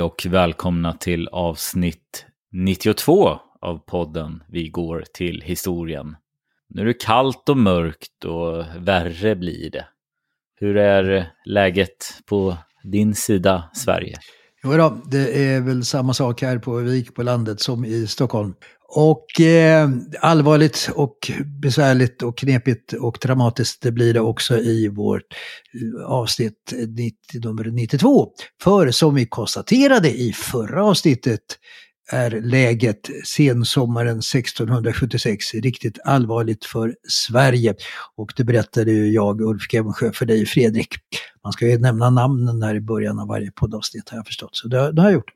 Hej 0.00 0.04
och 0.04 0.26
välkomna 0.30 0.92
till 0.92 1.28
avsnitt 1.28 2.26
92 2.52 3.38
av 3.60 3.78
podden 3.78 4.42
Vi 4.48 4.68
går 4.68 5.04
till 5.14 5.40
historien. 5.40 6.16
Nu 6.68 6.82
är 6.82 6.86
det 6.86 6.94
kallt 6.94 7.48
och 7.48 7.56
mörkt 7.56 8.24
och 8.24 8.64
värre 8.88 9.36
blir 9.36 9.70
det. 9.70 9.86
Hur 10.54 10.76
är 10.76 11.32
läget 11.44 12.20
på 12.28 12.56
din 12.84 13.14
sida 13.14 13.70
Sverige? 13.74 14.18
Jo 14.64 14.72
då, 14.72 15.02
det 15.04 15.44
är 15.44 15.60
väl 15.60 15.84
samma 15.84 16.14
sak 16.14 16.42
här 16.42 16.58
på 16.58 16.76
Vik 16.76 17.14
på 17.14 17.22
landet 17.22 17.60
som 17.60 17.84
i 17.84 18.06
Stockholm. 18.06 18.54
Och 18.92 19.40
eh, 19.40 19.90
allvarligt 20.20 20.90
och 20.94 21.30
besvärligt 21.62 22.22
och 22.22 22.38
knepigt 22.38 22.92
och 22.92 23.18
dramatiskt 23.22 23.82
det 23.82 23.92
blir 23.92 24.14
det 24.14 24.20
också 24.20 24.58
i 24.58 24.88
vårt 24.88 25.34
eh, 25.74 26.06
avsnitt 26.06 26.72
90, 26.96 27.16
nummer 27.44 27.64
92. 27.64 28.28
För 28.62 28.90
som 28.90 29.14
vi 29.14 29.26
konstaterade 29.26 30.10
i 30.10 30.32
förra 30.32 30.84
avsnittet 30.84 31.40
är 32.12 32.30
läget 32.30 33.10
sensommaren 33.24 34.18
1676 34.18 35.54
riktigt 35.54 35.98
allvarligt 36.04 36.64
för 36.64 36.94
Sverige. 37.08 37.74
Och 38.16 38.32
det 38.36 38.44
berättade 38.44 38.92
ju 38.92 39.12
jag, 39.12 39.40
Ulf 39.40 39.72
Gemsjö, 39.72 40.12
för 40.12 40.26
dig 40.26 40.46
Fredrik. 40.46 40.88
Man 41.44 41.52
ska 41.52 41.66
ju 41.66 41.78
nämna 41.78 42.10
namnen 42.10 42.62
här 42.62 42.74
i 42.74 42.80
början 42.80 43.18
av 43.18 43.28
varje 43.28 43.50
poddavsnitt 43.50 44.08
har 44.08 44.18
jag 44.18 44.26
förstått, 44.26 44.56
så 44.56 44.68
det, 44.68 44.92
det 44.92 45.02
har 45.02 45.08
jag 45.08 45.14
gjort. 45.14 45.30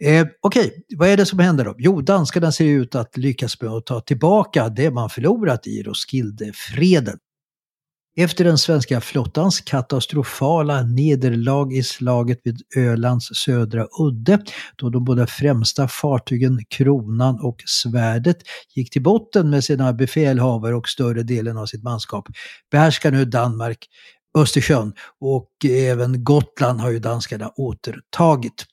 Eh, 0.00 0.26
Okej, 0.40 0.66
okay. 0.66 0.96
vad 0.96 1.08
är 1.08 1.16
det 1.16 1.26
som 1.26 1.38
händer 1.38 1.64
då? 1.64 1.74
Jo, 1.78 2.00
danskarna 2.00 2.52
ser 2.52 2.64
ut 2.64 2.94
att 2.94 3.16
lyckas 3.16 3.60
med 3.60 3.70
att 3.70 3.86
ta 3.86 4.00
tillbaka 4.00 4.68
det 4.68 4.90
man 4.90 5.10
förlorat 5.10 5.66
i 5.66 5.82
Roskildefreden. 5.82 7.18
Efter 8.16 8.44
den 8.44 8.58
svenska 8.58 9.00
flottans 9.00 9.60
katastrofala 9.60 10.82
nederlag 10.82 11.72
i 11.72 11.82
slaget 11.82 12.40
vid 12.44 12.60
Ölands 12.76 13.28
södra 13.34 13.86
udde, 14.00 14.38
då 14.76 14.90
de 14.90 15.04
båda 15.04 15.26
främsta 15.26 15.88
fartygen 15.88 16.64
Kronan 16.68 17.40
och 17.40 17.62
Svärdet 17.66 18.38
gick 18.74 18.90
till 18.90 19.02
botten 19.02 19.50
med 19.50 19.64
sina 19.64 19.92
befälhavare 19.92 20.74
och 20.74 20.88
större 20.88 21.22
delen 21.22 21.58
av 21.58 21.66
sitt 21.66 21.82
manskap, 21.82 22.28
behärskar 22.70 23.10
nu 23.10 23.24
Danmark 23.24 23.86
Östersjön 24.38 24.92
och 25.20 25.50
även 25.64 26.24
Gotland 26.24 26.80
har 26.80 26.90
ju 26.90 26.98
danskarna 26.98 27.52
återtagit. 27.56 28.66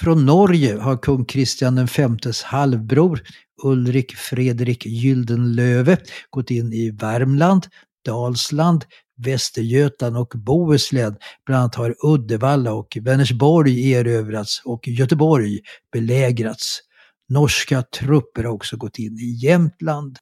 Från 0.00 0.26
Norge 0.26 0.78
har 0.78 0.96
kung 0.96 1.24
Kristian 1.24 1.86
Vs 1.86 2.42
halvbror 2.42 3.22
Ulrik 3.62 4.14
Fredrik 4.16 4.86
Gyldenlöve 4.86 5.98
gått 6.30 6.50
in 6.50 6.72
i 6.72 6.90
Värmland, 6.90 7.66
Dalsland, 8.04 8.84
Västergötland 9.16 10.16
och 10.16 10.32
Bohuslän. 10.34 11.16
Bland 11.46 11.60
annat 11.60 11.74
har 11.74 11.94
Uddevalla 12.06 12.72
och 12.72 12.98
Vänersborg 13.00 13.92
erövrats 13.92 14.62
och 14.64 14.88
Göteborg 14.88 15.60
belägrats. 15.92 16.80
Norska 17.28 17.82
trupper 17.82 18.44
har 18.44 18.52
också 18.52 18.76
gått 18.76 18.98
in 18.98 19.18
i 19.18 19.44
Jämtland. 19.44 20.18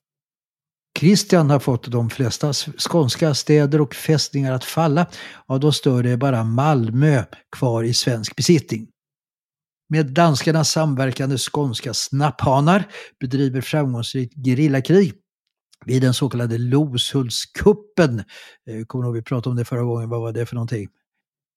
Kristian 0.99 1.51
har 1.51 1.59
fått 1.59 1.91
de 1.91 2.11
flesta 2.11 2.53
skånska 2.79 3.35
städer 3.35 3.81
och 3.81 3.95
fästningar 3.95 4.53
att 4.53 4.65
falla. 4.65 5.07
Av 5.47 5.61
de 5.61 5.73
större 5.73 6.11
är 6.11 6.17
bara 6.17 6.45
Malmö 6.45 7.25
kvar 7.57 7.83
i 7.83 7.95
svensk 7.95 8.37
besittning. 8.37 8.89
Med 9.89 10.07
danskarna 10.07 10.65
samverkande 10.65 11.39
skånska 11.39 11.95
snapphanar 11.95 12.85
bedriver 13.21 13.61
framgångsrikt 13.61 14.35
gerillakrig 14.47 15.13
vid 15.87 16.03
den 16.03 16.15
så 16.15 16.29
kallade 16.29 16.59
Loshultskuppen. 16.59 18.19
Eh, 18.19 18.85
kommer 18.87 19.05
ihåg 19.05 19.15
vi 19.15 19.23
pratade 19.23 19.51
om 19.51 19.57
det 19.57 19.65
förra 19.65 19.83
gången, 19.83 20.09
vad 20.09 20.21
var 20.21 20.33
det 20.33 20.47
för 20.47 20.55
någonting? 20.55 20.89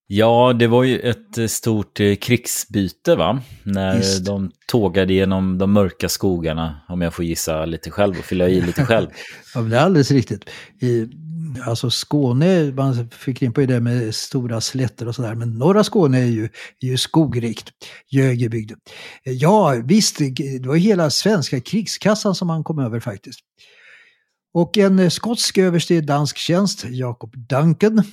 Ja, 0.09 0.53
det 0.53 0.67
var 0.67 0.83
ju 0.83 0.99
ett 0.99 1.37
eh, 1.37 1.47
stort 1.47 1.99
eh, 1.99 2.15
krigsbyte 2.15 3.15
va? 3.15 3.41
När 3.63 3.95
Just. 3.95 4.25
de 4.25 4.51
tågade 4.67 5.13
genom 5.13 5.57
de 5.57 5.73
mörka 5.73 6.09
skogarna, 6.09 6.81
om 6.87 7.01
jag 7.01 7.13
får 7.13 7.25
gissa 7.25 7.65
lite 7.65 7.91
själv 7.91 8.19
och 8.19 8.25
fylla 8.25 8.49
i 8.49 8.61
lite 8.61 8.85
själv. 8.85 9.07
ja, 9.55 9.61
det 9.61 9.77
är 9.77 9.81
alldeles 9.81 10.11
riktigt. 10.11 10.49
Alltså 11.65 11.89
Skåne, 11.89 12.71
man 12.71 13.09
förknippar 13.09 13.61
ju 13.61 13.67
det 13.67 13.79
med 13.79 14.15
stora 14.15 14.61
slätter 14.61 15.07
och 15.07 15.15
sådär, 15.15 15.35
men 15.35 15.53
norra 15.53 15.83
Skåne 15.83 16.19
är 16.19 16.25
ju, 16.25 16.43
är 16.79 16.87
ju 16.87 16.97
skogrikt. 16.97 17.69
Jögebygd. 18.09 18.71
Ja, 19.23 19.81
visst, 19.85 20.17
det 20.17 20.65
var 20.67 20.75
hela 20.75 21.09
svenska 21.09 21.59
krigskassan 21.59 22.35
som 22.35 22.47
man 22.47 22.63
kom 22.63 22.79
över 22.79 22.99
faktiskt. 22.99 23.39
Och 24.53 24.77
en 24.77 25.11
skotsk 25.11 25.57
överste 25.57 25.95
i 25.95 26.01
dansk 26.01 26.37
tjänst, 26.37 26.85
Jacob 26.89 27.37
Duncan, 27.37 28.03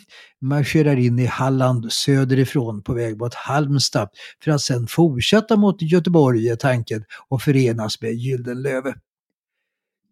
marscherar 0.40 0.96
in 0.96 1.18
i 1.18 1.26
Halland 1.26 1.92
söderifrån 1.92 2.82
på 2.82 2.94
väg 2.94 3.18
mot 3.18 3.34
Halmstad 3.34 4.08
för 4.44 4.50
att 4.50 4.60
sedan 4.60 4.86
fortsätta 4.86 5.56
mot 5.56 5.82
Göteborg 5.82 6.48
är 6.48 6.56
tanken 6.56 7.04
och 7.28 7.42
förenas 7.42 8.00
med 8.00 8.14
Gyldenlöve. 8.14 8.94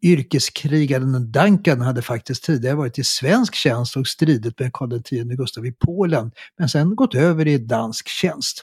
Yrkeskrigaren 0.02 1.32
Duncan 1.32 1.80
hade 1.80 2.02
faktiskt 2.02 2.44
tidigare 2.44 2.76
varit 2.76 2.98
i 2.98 3.04
svensk 3.04 3.54
tjänst 3.54 3.96
och 3.96 4.06
stridit 4.06 4.60
med 4.60 4.72
Karl 4.72 4.92
X 4.92 5.10
Gustav 5.10 5.66
i 5.66 5.72
Polen, 5.72 6.30
men 6.58 6.68
sen 6.68 6.96
gått 6.96 7.14
över 7.14 7.48
i 7.48 7.58
dansk 7.58 8.08
tjänst. 8.08 8.62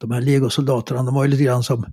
De 0.00 0.10
här 0.10 0.20
legosoldaterna, 0.20 1.02
de 1.02 1.14
var 1.14 1.24
ju 1.24 1.30
lite 1.30 1.44
grann 1.44 1.62
som 1.62 1.84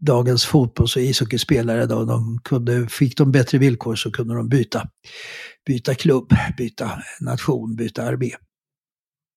dagens 0.00 0.44
fotbolls 0.44 0.96
och 0.96 1.02
ishockeyspelare. 1.02 1.86
Då, 1.86 2.04
de 2.04 2.40
kunde, 2.44 2.88
fick 2.88 3.16
de 3.16 3.32
bättre 3.32 3.58
villkor 3.58 3.94
så 3.94 4.10
kunde 4.10 4.34
de 4.34 4.48
byta, 4.48 4.88
byta 5.66 5.94
klubb, 5.94 6.34
byta 6.58 7.02
nation, 7.20 7.76
byta 7.76 8.02
armé. 8.02 8.30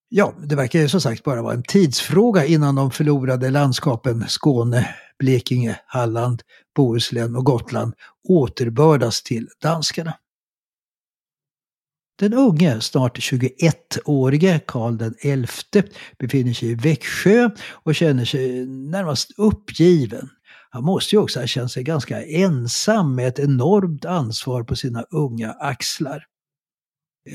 Ja, 0.09 0.33
det 0.43 0.55
verkar 0.55 0.79
ju 0.79 0.89
som 0.89 1.01
sagt 1.01 1.23
bara 1.23 1.41
vara 1.41 1.53
en 1.53 1.63
tidsfråga 1.63 2.45
innan 2.45 2.75
de 2.75 2.91
förlorade 2.91 3.49
landskapen 3.49 4.25
Skåne, 4.27 4.95
Blekinge, 5.19 5.79
Halland, 5.85 6.41
Bohuslän 6.75 7.35
och 7.35 7.45
Gotland 7.45 7.93
återbördas 8.29 9.23
till 9.23 9.47
danskarna. 9.61 10.13
Den 12.19 12.33
unge, 12.33 12.81
snart 12.81 13.19
21-årige 13.19 14.59
Karl 14.67 14.97
XI 14.97 15.83
befinner 16.19 16.53
sig 16.53 16.69
i 16.69 16.75
Växjö 16.75 17.49
och 17.71 17.95
känner 17.95 18.25
sig 18.25 18.65
närmast 18.65 19.31
uppgiven. 19.37 20.29
Han 20.69 20.83
måste 20.83 21.15
ju 21.15 21.21
också 21.21 21.39
ha 21.39 21.47
känt 21.47 21.71
sig 21.71 21.83
ganska 21.83 22.23
ensam 22.25 23.15
med 23.15 23.27
ett 23.27 23.39
enormt 23.39 24.05
ansvar 24.05 24.63
på 24.63 24.75
sina 24.75 25.01
unga 25.01 25.51
axlar. 25.51 26.23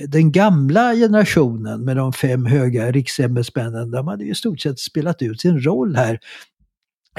Den 0.08 0.32
gamla 0.32 0.94
generationen 0.94 1.84
med 1.84 1.96
de 1.96 2.12
fem 2.12 2.46
höga 2.46 2.90
riksämbetsmännen, 2.90 3.90
de 3.90 4.08
hade 4.08 4.24
ju 4.24 4.30
i 4.30 4.34
stort 4.34 4.60
sett 4.60 4.78
spelat 4.78 5.22
ut 5.22 5.40
sin 5.40 5.60
roll 5.60 5.96
här 5.96 6.18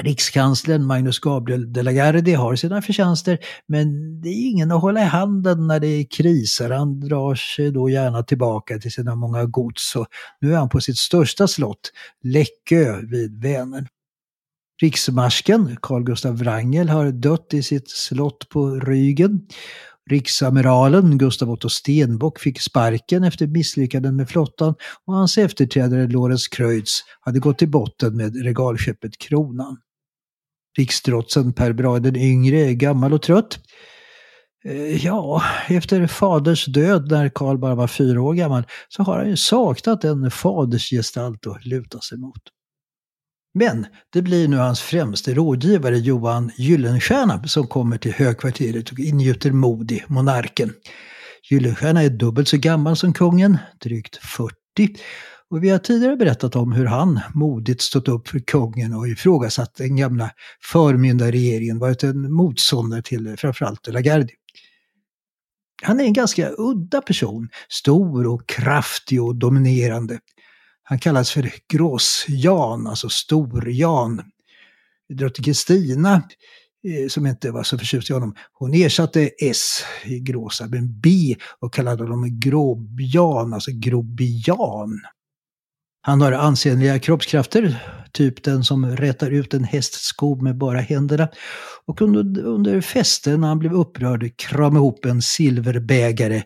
Rikskanslern 0.02 0.86
Magnus 0.86 1.18
Gabriel 1.18 1.72
de 1.72 1.82
la 1.82 1.92
Gardie 1.92 2.34
har 2.34 2.56
sina 2.56 2.82
förtjänster, 2.82 3.38
men 3.66 4.20
det 4.20 4.28
är 4.28 4.50
ingen 4.50 4.72
att 4.72 4.82
hålla 4.82 5.00
i 5.00 5.04
handen 5.04 5.66
när 5.66 5.80
det 5.80 5.86
är 5.86 6.04
kriser. 6.04 6.70
Han 6.70 7.00
drar 7.00 7.34
sig 7.34 7.70
då 7.70 7.90
gärna 7.90 8.22
tillbaka 8.22 8.78
till 8.78 8.92
sina 8.92 9.14
många 9.14 9.44
gods 9.44 9.96
och 9.96 10.06
nu 10.40 10.52
är 10.52 10.56
han 10.56 10.68
på 10.68 10.80
sitt 10.80 10.98
största 10.98 11.48
slott, 11.48 11.92
Läckö 12.22 13.00
vid 13.02 13.42
Vänern. 13.42 13.86
Riksmarsken 14.82 15.76
Carl 15.82 16.04
Gustav 16.04 16.36
Wrangel 16.38 16.88
har 16.88 17.10
dött 17.10 17.54
i 17.54 17.62
sitt 17.62 17.90
slott 17.90 18.48
på 18.48 18.70
Rygen. 18.70 19.40
Riksamiralen 20.10 21.18
Gustav 21.18 21.50
Otto 21.50 21.68
Stenbock 21.68 22.40
fick 22.40 22.60
sparken 22.60 23.24
efter 23.24 23.46
misslyckanden 23.46 24.16
med 24.16 24.28
flottan 24.28 24.74
och 25.04 25.14
hans 25.14 25.38
efterträdare 25.38 26.06
Lorenz 26.06 26.48
Kreutz 26.48 27.00
hade 27.20 27.38
gått 27.38 27.58
till 27.58 27.70
botten 27.70 28.16
med 28.16 28.44
regalskeppet 28.44 29.18
Kronan. 29.18 29.76
Riksdrotsen 30.78 31.52
Per 31.52 31.72
Brahe 31.72 32.00
den 32.00 32.16
yngre 32.16 32.60
är 32.60 32.72
gammal 32.72 33.12
och 33.12 33.22
trött. 33.22 33.58
Eh, 34.64 35.04
ja, 35.04 35.42
efter 35.68 36.06
faders 36.06 36.66
död 36.66 37.10
när 37.10 37.28
Karl 37.28 37.58
bara 37.58 37.74
var 37.74 37.86
fyra 37.86 38.22
år 38.22 38.34
gammal 38.34 38.64
så 38.88 39.02
har 39.02 39.18
han 39.18 39.28
ju 39.28 39.36
saknat 39.36 40.04
en 40.04 40.30
fadersgestalt 40.30 41.46
att 41.46 41.64
luta 41.66 42.00
sig 42.00 42.18
mot. 42.18 42.42
Men 43.54 43.86
det 44.12 44.22
blir 44.22 44.48
nu 44.48 44.56
hans 44.56 44.80
främste 44.80 45.34
rådgivare 45.34 45.98
Johan 45.98 46.50
Gyllenstierna 46.56 47.44
som 47.48 47.66
kommer 47.66 47.98
till 47.98 48.12
högkvarteret 48.12 48.90
och 48.90 48.98
ingjuter 48.98 49.52
mod 49.52 49.92
i 49.92 50.04
monarken. 50.06 50.72
Gyllenstierna 51.50 52.02
är 52.02 52.10
dubbelt 52.10 52.48
så 52.48 52.56
gammal 52.56 52.96
som 52.96 53.12
kungen, 53.12 53.58
drygt 53.80 54.16
40. 54.16 54.54
Och 55.50 55.64
vi 55.64 55.68
har 55.68 55.78
tidigare 55.78 56.16
berättat 56.16 56.56
om 56.56 56.72
hur 56.72 56.86
han 56.86 57.20
modigt 57.34 57.82
stått 57.82 58.08
upp 58.08 58.28
för 58.28 58.38
kungen 58.38 58.94
och 58.94 59.08
ifrågasatt 59.08 59.74
den 59.74 59.96
gamla 59.96 60.30
förmyndarregeringen, 60.72 61.78
varit 61.78 62.02
en 62.02 62.32
motståndare 62.32 63.02
till 63.02 63.36
framförallt 63.36 63.82
de 63.84 63.90
la 63.90 64.00
Gardie. 64.00 64.34
Han 65.82 66.00
är 66.00 66.04
en 66.04 66.12
ganska 66.12 66.50
udda 66.58 67.00
person, 67.00 67.48
stor 67.68 68.26
och 68.26 68.48
kraftig 68.48 69.22
och 69.22 69.36
dominerande. 69.36 70.18
Han 70.86 70.98
kallas 70.98 71.30
för 71.30 71.52
Grås-Jan, 71.72 72.86
alltså 72.86 73.08
Stor-Jan. 73.08 74.22
Drottning 75.08 75.44
Kristina, 75.44 76.14
eh, 76.88 77.08
som 77.08 77.26
inte 77.26 77.50
var 77.50 77.62
så 77.62 77.78
förtjust 77.78 78.10
i 78.10 78.12
honom, 78.12 78.34
hon 78.52 78.74
ersatte 78.74 79.30
S 79.40 79.84
i 80.04 80.20
Gråsa 80.20 80.66
med 80.66 80.90
B 80.90 81.36
och 81.60 81.74
kallade 81.74 82.02
honom 82.02 82.40
Gråbjan, 82.40 83.54
alltså 83.54 83.70
Grobian. 83.74 85.00
Han 86.00 86.20
har 86.20 86.32
ansenliga 86.32 86.98
kroppskrafter, 86.98 87.82
typ 88.12 88.44
den 88.44 88.64
som 88.64 88.96
rätar 88.96 89.30
ut 89.30 89.54
en 89.54 89.64
hästsko 89.64 90.42
med 90.42 90.56
bara 90.58 90.80
händerna. 90.80 91.28
Och 91.86 92.02
under, 92.02 92.42
under 92.42 92.80
festen 92.80 93.40
när 93.40 93.48
han 93.48 93.58
blev 93.58 93.74
upprörd 93.74 94.36
kramade 94.36 94.76
ihop 94.76 95.04
en 95.04 95.22
silverbägare, 95.22 96.42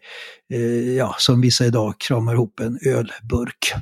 eh, 0.52 0.93
ja, 0.96 1.14
som 1.19 1.40
vissa 1.40 1.67
idag 1.67 1.94
kramar 1.99 2.35
ihop 2.35 2.61
en 2.61 2.79
ölburk. 2.87 3.75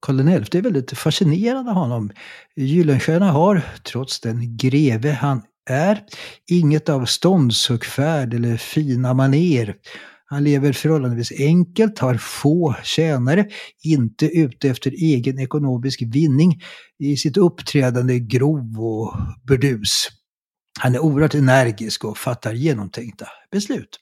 Karl 0.00 0.44
XI 0.44 0.58
är 0.58 0.62
väldigt 0.62 0.98
fascinerad 0.98 1.68
av 1.68 1.74
honom. 1.74 2.10
Gyllenstierna 2.56 3.30
har, 3.30 3.62
trots 3.84 4.20
den 4.20 4.56
greve 4.56 5.10
han 5.10 5.42
är, 5.70 6.04
inget 6.50 6.88
av 6.88 7.04
ståndsuckfärd 7.04 8.34
eller 8.34 8.56
fina 8.56 9.14
maner. 9.14 9.74
Han 10.30 10.44
lever 10.44 10.72
förhållandevis 10.72 11.32
enkelt, 11.32 11.98
har 11.98 12.14
få 12.14 12.74
tjänare, 12.84 13.46
inte 13.84 14.26
ute 14.26 14.68
efter 14.68 14.90
egen 14.90 15.38
ekonomisk 15.38 16.02
vinning, 16.02 16.60
i 16.98 17.16
sitt 17.16 17.36
uppträdande 17.36 18.18
grov 18.18 18.80
och 18.80 19.14
burdus. 19.46 20.08
Han 20.80 20.94
är 20.94 20.98
oerhört 20.98 21.34
energisk 21.34 22.04
och 22.04 22.18
fattar 22.18 22.52
genomtänkta 22.52 23.26
beslut. 23.52 23.98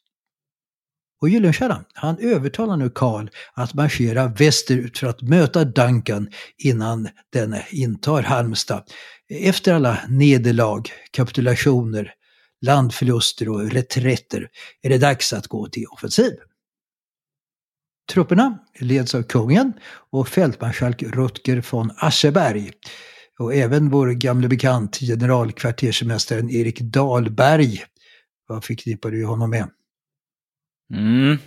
Och 1.21 1.29
Gyllenstierna, 1.29 1.85
han 1.95 2.19
övertalar 2.19 2.77
nu 2.77 2.91
Karl 2.91 3.29
att 3.55 3.75
marschera 3.75 4.29
västerut 4.29 4.99
för 4.99 5.07
att 5.07 5.23
möta 5.23 5.65
Duncan 5.65 6.29
innan 6.59 7.09
denne 7.33 7.67
intar 7.71 8.23
Halmstad. 8.23 8.85
Efter 9.29 9.75
alla 9.75 10.01
nederlag, 10.09 10.83
kapitulationer, 11.11 12.13
landförluster 12.61 13.49
och 13.49 13.71
reträtter 13.71 14.49
är 14.83 14.89
det 14.89 14.99
dags 14.99 15.33
att 15.33 15.47
gå 15.47 15.69
till 15.69 15.87
offensiv. 15.87 16.33
Trupperna 18.13 18.59
leds 18.81 19.15
av 19.15 19.23
kungen 19.23 19.73
och 20.11 20.29
fältmarskalk 20.29 21.03
Rutger 21.03 21.65
von 21.71 21.93
Ascheberg. 21.97 22.71
Och 23.39 23.55
även 23.55 23.91
vår 23.91 24.11
gamle 24.11 24.49
bekant 24.49 24.99
generalkvartersmästaren 24.99 26.51
Erik 26.51 26.81
Dahlberg. 26.81 27.85
Vad 28.47 28.65
förknippar 28.65 29.11
du 29.11 29.25
honom 29.25 29.51
med? 29.51 29.69
Mm. 30.95 31.39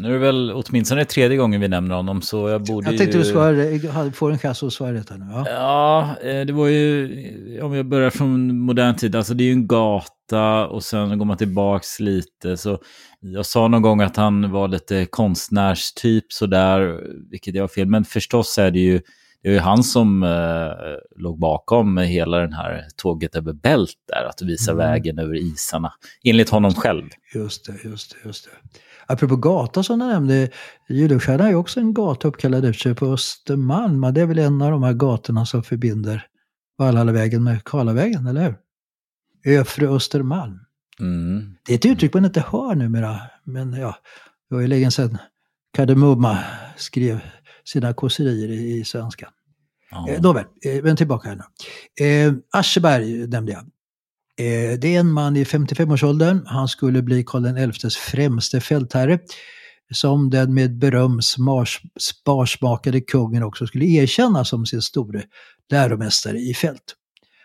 Nu 0.00 0.08
är 0.08 0.12
det 0.12 0.18
väl 0.18 0.52
åtminstone 0.54 1.04
tredje 1.04 1.36
gången 1.36 1.60
vi 1.60 1.68
nämner 1.68 1.94
honom 1.94 2.22
så 2.22 2.48
jag 2.48 2.64
borde 2.64 2.90
Jag 2.90 2.98
tänkte 2.98 3.18
ju... 3.18 3.24
du 4.04 4.12
får 4.12 4.32
en 4.32 4.38
chans 4.38 4.62
att 4.62 4.72
svara 4.72 4.92
här 4.92 5.18
nu. 5.18 5.26
Ja. 5.32 5.44
Ja, 5.48 6.16
eh, 6.30 6.46
det 6.46 6.52
var 6.52 6.66
ju, 6.66 7.60
om 7.62 7.74
jag 7.74 7.86
börjar 7.86 8.10
från 8.10 8.58
modern 8.58 8.96
tid, 8.96 9.16
alltså 9.16 9.34
det 9.34 9.44
är 9.44 9.46
ju 9.46 9.52
en 9.52 9.66
gata 9.66 10.66
och 10.66 10.84
sen 10.84 11.18
går 11.18 11.26
man 11.26 11.36
tillbaks 11.36 12.00
lite. 12.00 12.56
Så 12.56 12.78
jag 13.20 13.46
sa 13.46 13.68
någon 13.68 13.82
gång 13.82 14.00
att 14.00 14.16
han 14.16 14.50
var 14.50 14.68
lite 14.68 15.06
konstnärstyp 15.10 16.32
sådär, 16.32 17.00
vilket 17.30 17.54
jag 17.54 17.62
har 17.62 17.68
fel. 17.68 17.86
Men 17.86 18.04
förstås 18.04 18.58
är 18.58 18.70
det 18.70 18.80
ju, 18.80 19.00
det 19.42 19.48
är 19.48 19.52
ju 19.52 19.58
han 19.58 19.82
som 19.82 20.22
eh, 20.22 20.70
låg 21.16 21.38
bakom 21.38 21.98
hela 21.98 22.38
den 22.38 22.52
här 22.52 22.86
tåget 22.96 23.36
över 23.36 23.52
Bält 23.52 23.94
där, 24.08 24.24
att 24.28 24.42
visa 24.42 24.72
Mm. 24.72 24.78
vägen 24.86 25.18
över 25.18 25.34
isarna. 25.34 25.92
Enligt 26.24 26.50
honom 26.50 26.74
själv. 26.74 27.04
Just 27.34 27.66
det, 27.66 27.84
just 27.84 28.10
det, 28.10 28.28
just 28.28 28.44
det. 28.44 28.50
Apropå 29.06 29.36
gata 29.36 29.82
som 29.82 29.98
du 29.98 30.06
nämnde, 30.06 30.48
Gyllenstierna 30.88 31.44
är 31.44 31.48
ju 31.48 31.54
också 31.54 31.80
en 31.80 31.94
gata 31.94 32.28
uppkallad 32.28 32.64
efter 32.64 32.82
sig 32.82 32.94
på 32.94 33.06
Östermalm. 33.06 34.14
Det 34.14 34.20
är 34.20 34.26
väl 34.26 34.38
en 34.38 34.62
av 34.62 34.70
de 34.70 34.82
här 34.82 34.92
gatorna 34.92 35.46
som 35.46 35.62
förbinder 35.62 36.26
Valhallavägen 36.78 37.44
med 37.44 37.64
Karlavägen, 37.64 38.26
eller 38.26 38.42
hur? 38.44 38.54
Övre 39.58 39.88
Östermalm. 39.88 40.58
Mm. 41.00 41.54
Det 41.66 41.72
är 41.72 41.76
ett 41.76 41.86
uttryck 41.86 42.14
man 42.14 42.24
inte 42.24 42.44
hör 42.50 42.74
numera, 42.74 43.20
men 43.44 43.72
ja, 43.72 43.96
det 44.48 44.54
var 44.54 44.62
ju 44.62 44.68
länge 44.68 44.90
sedan 44.90 45.18
Kardemumma 45.76 46.38
skrev 46.76 47.20
sina 47.64 47.94
kåserier 47.94 48.48
i, 48.48 48.80
i 48.80 48.84
svenska. 48.84 49.28
Ja. 49.90 50.08
Eh, 50.08 50.22
Nåväl, 50.22 50.44
eh, 50.64 50.82
men 50.82 50.96
tillbaka 50.96 51.28
här 51.28 51.36
nu. 51.36 52.06
Eh, 52.06 52.32
Ascheberg 52.50 53.26
nämnde 53.26 53.52
jag. 53.52 53.62
Eh, 54.36 54.78
det 54.78 54.96
är 54.96 55.00
en 55.00 55.12
man 55.12 55.36
i 55.36 55.44
55-årsåldern. 55.44 56.46
Han 56.46 56.68
skulle 56.68 57.02
bli 57.02 57.24
Karl 57.24 57.72
XIs 57.72 57.96
främste 57.96 58.60
fältherre. 58.60 59.18
Som 59.92 60.30
den 60.30 60.54
med 60.54 60.78
beröm 60.78 61.22
smars, 61.22 61.80
sparsmakade 62.00 63.00
kungen 63.00 63.42
också 63.42 63.66
skulle 63.66 63.84
erkänna 63.84 64.44
som 64.44 64.66
sin 64.66 64.82
store 64.82 65.22
läromästare 65.70 66.38
i 66.38 66.54
fält. 66.54 66.96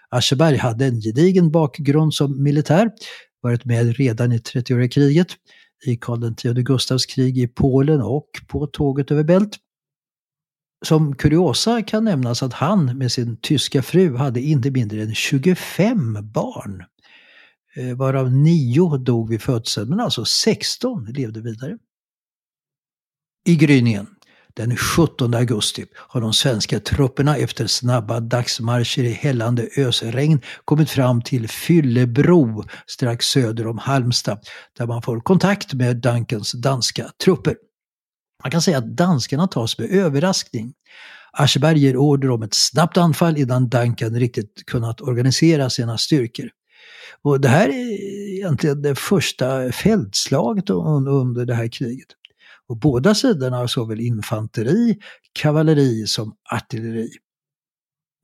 Ascheberg 0.10 0.58
hade 0.58 0.86
en 0.86 1.02
gedigen 1.02 1.52
bakgrund 1.52 2.14
som 2.14 2.44
militär, 2.44 2.92
varit 3.42 3.66
med 3.66 3.98
redan 3.98 4.32
i 4.32 4.38
30-åriga 4.38 4.90
kriget, 4.90 5.28
i 5.86 5.96
Karl 5.96 6.24
X 6.24 6.44
Gustavs 6.44 7.06
krig 7.06 7.38
i 7.38 7.48
Polen 7.48 8.02
och 8.02 8.30
på 8.48 8.68
tåget 8.68 9.12
över 9.12 9.24
Bält. 9.24 9.58
Som 10.86 11.16
kuriosa 11.16 11.82
kan 11.82 12.04
nämnas 12.04 12.44
att 12.44 12.54
han 12.54 12.98
med 12.98 13.12
sin 13.12 13.38
tyska 13.42 13.82
fru 13.82 14.16
hade 14.16 14.42
inte 14.42 14.72
mindre 14.72 15.02
än 15.02 15.16
25 15.16 16.18
barn. 16.32 16.84
Eh, 17.76 17.98
varav 17.98 18.32
nio 18.32 18.98
dog 18.98 19.30
vid 19.30 19.42
födseln, 19.42 19.90
men 19.90 20.00
alltså 20.00 20.26
16 20.26 21.06
levde 21.06 21.42
vidare. 21.42 21.78
I 23.46 23.56
gryningen 23.56 24.08
den 24.58 24.78
17 24.78 25.34
augusti 25.34 25.86
har 25.96 26.22
de 26.22 26.34
svenska 26.34 26.80
trupperna 26.80 27.38
efter 27.38 27.68
snabba 27.68 28.20
dagsmarscher 28.20 29.04
i 29.04 29.12
hällande 29.12 29.70
ösregn 29.78 30.42
kommit 30.66 30.90
fram 30.90 31.22
till 31.22 31.50
Fyllebro 31.50 32.64
strax 32.88 33.26
söder 33.26 33.68
om 33.68 33.78
Halmstad 33.78 34.40
där 34.78 34.88
man 34.88 35.02
får 35.02 35.20
kontakt 35.20 35.74
med 35.74 35.98
Duncans 35.98 36.52
danska 36.52 37.12
trupper. 37.24 37.56
Man 38.44 38.52
kan 38.52 38.62
säga 38.62 38.78
att 38.78 38.98
danskarna 38.98 39.48
tas 39.48 39.78
med 39.78 39.92
överraskning. 39.92 40.74
Ascheberg 41.32 41.80
ger 41.80 41.98
order 41.98 42.30
om 42.30 42.44
ett 42.44 42.54
snabbt 42.54 42.98
anfall 42.98 43.38
innan 43.38 43.70
Duncan 43.70 44.20
riktigt 44.20 44.64
kunnat 44.66 45.02
organisera 45.02 45.70
sina 45.70 45.98
styrkor. 45.98 46.50
Och 47.22 47.42
det 47.42 47.48
här 47.48 47.70
är 47.70 48.00
egentligen 48.38 48.82
det 48.82 48.96
första 48.96 49.72
fältslaget 49.72 50.70
under 50.70 51.46
det 51.46 51.56
här 51.56 51.68
kriget. 51.68 52.08
Och 52.70 52.78
båda 52.78 53.16
sidorna 53.16 53.58
har 53.58 53.68
såväl 53.68 54.00
infanteri, 54.00 54.98
kavalleri 55.34 56.08
som 56.08 56.34
artilleri. 56.54 57.10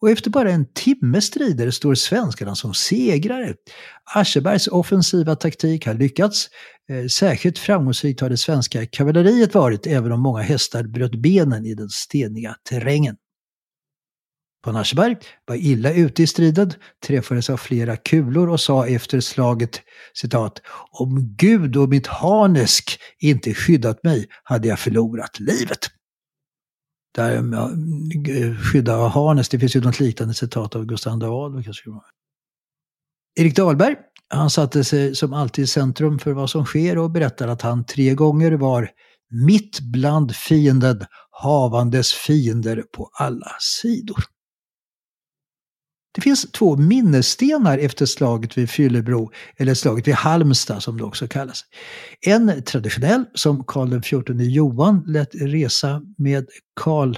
Och 0.04 0.10
efter 0.10 0.30
bara 0.30 0.52
en 0.52 0.66
timme 0.74 1.22
strider 1.22 1.72
står 1.72 1.96
svenskarna 1.96 2.56
som 2.56 2.74
segrare. 2.74 3.54
Aschebergs 4.16 4.68
offensiva 4.68 5.36
taktik 5.36 5.86
har 5.86 5.94
lyckats. 5.94 6.50
Eh, 6.90 7.08
särskilt 7.08 7.60
framgångsrikt 7.60 8.22
har 8.22 8.30
det 8.30 8.38
svenska 8.38 8.86
kavalleriet 8.86 9.54
varit, 9.54 9.88
även 9.88 10.12
om 10.12 10.22
många 10.22 10.42
hästar 10.42 10.84
bröt 10.84 11.16
benen 11.16 11.66
i 11.66 11.74
den 11.76 11.90
steniga 11.90 12.56
terrängen. 12.70 13.16
Von 14.66 14.76
Ascheberg 14.76 15.18
var 15.46 15.56
illa 15.56 15.94
ute 15.94 16.24
i 16.24 16.28
striden, 16.28 16.74
träffades 17.08 17.50
av 17.50 17.58
flera 17.58 17.98
kulor 17.98 18.50
och 18.50 18.60
sa 18.60 18.88
efter 18.88 19.20
slaget 19.20 19.82
citat 20.14 20.62
Om 20.92 21.36
Gud 21.38 21.78
och 21.78 21.90
mitt 21.90 22.08
harnesk 22.08 23.00
inte 23.20 23.54
skyddat 23.54 24.04
mig 24.04 24.28
hade 24.44 24.68
jag 24.68 24.80
förlorat 24.80 25.40
livet. 25.40 25.90
Där 27.16 28.56
skydda 28.58 29.08
harnes, 29.08 29.50
det 29.50 29.60
finns 29.60 29.76
ju 29.76 29.82
något 29.82 30.00
liknande 30.00 30.34
citat 30.34 30.76
av 30.76 30.86
Gustav 30.86 31.14
II 31.14 31.26
Adolf. 31.26 31.68
Erik 33.36 33.56
Dahlberg, 33.56 33.96
han 34.30 34.50
satte 34.50 34.84
sig 34.84 35.16
som 35.16 35.34
alltid 35.34 35.64
i 35.64 35.68
centrum 35.68 36.20
för 36.20 36.32
vad 36.32 36.50
som 36.50 36.66
sker 36.66 36.98
och 36.98 37.12
berättar 37.12 37.48
att 37.48 37.62
han 37.62 37.86
tre 37.86 38.14
gånger 38.14 38.52
var 38.52 38.90
mitt 39.48 39.80
bland 39.80 40.36
fienden, 40.36 41.06
havandes 41.32 42.14
fiender 42.14 42.84
på 42.92 43.10
alla 43.14 43.52
sidor. 43.60 44.24
Det 46.16 46.22
finns 46.22 46.52
två 46.52 46.78
minnesstenar 46.78 47.78
efter 47.78 48.06
slaget 48.06 48.58
vid 48.58 48.70
Fyllebro, 48.70 49.32
eller 49.58 49.74
slaget 49.74 50.08
vid 50.08 50.16
Halmstad 50.16 50.84
som 50.84 50.98
det 50.98 51.04
också 51.04 51.28
kallas. 51.28 51.66
En 52.22 52.64
traditionell 52.64 53.26
som 53.34 53.64
Karl 53.68 54.02
XIV 54.02 54.42
Johan 54.42 55.04
lät 55.08 55.36
resa 55.36 56.02
med 56.18 56.48
Karl 56.76 57.18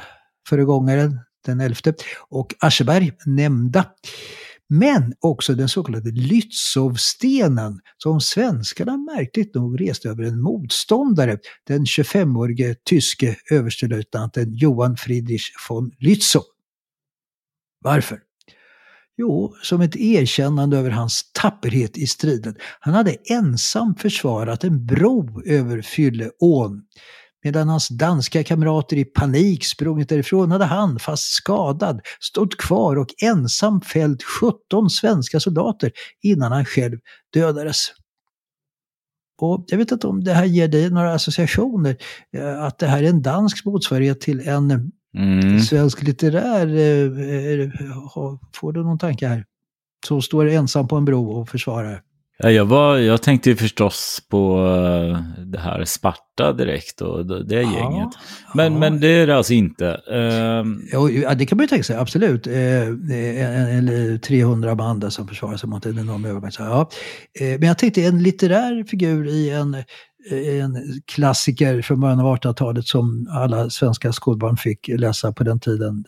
föregångaren 0.50 1.20
den 1.46 1.62
elfte 1.62 1.94
och 2.30 2.54
Ascheberg 2.60 3.12
nämnda. 3.25 3.86
Men 4.70 5.14
också 5.20 5.54
den 5.54 5.70
så 5.70 5.84
kallade 5.84 6.12
Lützowstenen 6.12 7.80
som 7.98 8.22
svenskarna 8.22 8.98
märkligt 8.98 9.56
nog 9.56 9.82
reste 9.82 10.10
över 10.10 10.24
en 10.24 10.42
motståndare, 10.42 11.38
den 11.68 11.86
25-årige 11.86 12.75
tyske 12.84 13.36
överstelöjtnanten 13.52 14.54
Johan 14.54 14.98
Friedrich 14.98 15.52
von 15.70 15.92
Lützow. 16.00 16.44
Varför? 17.80 18.25
Jo, 19.18 19.56
som 19.62 19.82
ett 19.82 19.96
erkännande 19.96 20.78
över 20.78 20.90
hans 20.90 21.32
tapperhet 21.34 21.98
i 21.98 22.08
striden. 22.08 22.56
Han 22.80 22.94
hade 22.94 23.16
ensam 23.30 23.96
försvarat 23.96 24.64
en 24.64 24.86
bro 24.86 25.42
över 25.46 25.82
Fylleån. 25.82 26.82
Medan 27.44 27.70
hans 27.70 27.88
danska 27.88 28.44
kamrater 28.44 28.98
i 28.98 29.06
panik 29.06 29.66
sprungit 29.66 30.10
därifrån 30.10 30.52
hade 30.52 30.66
han, 30.66 31.00
fast 31.00 31.34
skadad, 31.34 32.02
stått 32.20 32.58
kvar 32.58 32.96
och 32.96 33.08
ensam 33.24 33.82
fällt 33.82 34.24
17 34.24 34.90
svenska 34.90 35.40
soldater 35.40 35.92
innan 36.24 36.52
han 36.52 36.66
själv 36.66 36.98
dödades. 37.34 37.92
Och 39.42 39.66
jag 39.68 39.78
vet 39.78 39.92
inte 39.92 40.08
om 40.08 40.24
det 40.24 40.34
här 40.34 40.46
ger 40.46 40.68
dig 40.68 40.90
några 40.90 41.14
associationer, 41.14 41.98
eh, 42.38 42.64
att 42.64 42.80
det 42.80 42.88
här 42.88 43.04
är 43.04 43.10
en 43.10 43.22
dansk 43.22 43.66
motsvarighet 43.66 44.22
till 44.22 44.48
en 44.48 44.92
Mm. 45.16 45.60
Svensk 45.60 46.04
litterär, 46.04 46.68
eh, 46.68 47.62
eh, 47.62 47.70
får 48.56 48.72
du 48.72 48.84
någon 48.84 49.00
tanke 49.00 49.28
här? 49.28 49.46
Som 50.08 50.22
står 50.22 50.50
ensam 50.50 50.88
på 50.88 50.96
en 50.96 51.06
bro 51.06 51.30
och 51.32 51.50
försvarar. 51.50 52.02
Ja, 52.38 52.52
jag, 52.52 52.66
var, 52.66 52.98
jag 52.98 53.22
tänkte 53.22 53.50
ju 53.50 53.56
förstås 53.56 54.22
på 54.30 54.58
eh, 54.58 55.44
det 55.46 55.60
här 55.60 55.86
Sparta 55.86 56.54
direkt 56.54 57.02
och 57.02 57.46
det 57.46 57.56
ja, 57.56 57.62
gänget. 57.62 58.10
Men, 58.54 58.74
ja. 58.74 58.80
men 58.80 59.00
det 59.00 59.08
är 59.08 59.28
det 59.28 59.38
alltså 59.38 59.54
inte. 59.54 60.02
Uh... 60.12 60.66
Ja, 61.22 61.36
det 61.36 61.46
kan 61.46 61.58
man 61.58 61.64
ju 61.64 61.68
tänka 61.68 61.84
sig, 61.84 61.96
absolut. 61.96 62.48
Eller 62.48 64.18
300 64.18 64.76
band 64.76 65.14
som 65.14 65.28
försvarar 65.28 65.58
sig 65.58 65.70
mot 65.70 65.86
en 65.86 66.00
enorm 66.00 66.26
övermakt. 66.26 66.56
Ja. 66.60 66.90
Men 67.40 67.62
jag 67.62 67.78
tänkte 67.78 68.04
en 68.04 68.24
litterär 68.24 68.84
figur 68.84 69.28
i 69.28 69.50
en 69.50 69.78
en 70.32 71.01
klassiker 71.05 71.82
från 71.82 72.00
början 72.00 72.20
av 72.20 72.38
1800-talet 72.38 72.88
som 72.88 73.27
alla 73.32 73.70
svenska 73.70 74.13
skolbarn 74.13 74.58
fick 74.58 74.88
läsa 74.88 75.32
på 75.32 75.44
den 75.44 75.60
tiden. 75.60 76.05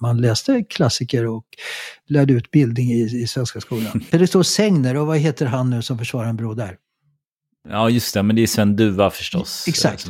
Man 0.00 0.20
läste 0.20 0.62
klassiker 0.62 1.26
och 1.26 1.44
lärde 2.08 2.32
ut 2.32 2.50
bildning 2.50 2.90
i, 2.92 3.22
i 3.22 3.26
svenska 3.26 3.60
skolan. 3.60 4.04
Det 4.10 4.26
står 4.26 4.42
Sängner 4.42 4.96
och 4.96 5.06
vad 5.06 5.18
heter 5.18 5.46
han 5.46 5.70
nu 5.70 5.82
som 5.82 5.98
försvarar 5.98 6.28
en 6.28 6.36
bro 6.36 6.54
där? 6.54 6.76
Ja, 7.68 7.90
just 7.90 8.14
det, 8.14 8.22
men 8.22 8.36
det 8.36 8.42
är 8.42 8.46
Sven 8.46 8.76
Duva 8.76 9.10
förstås. 9.10 9.64
Exakt. 9.68 10.08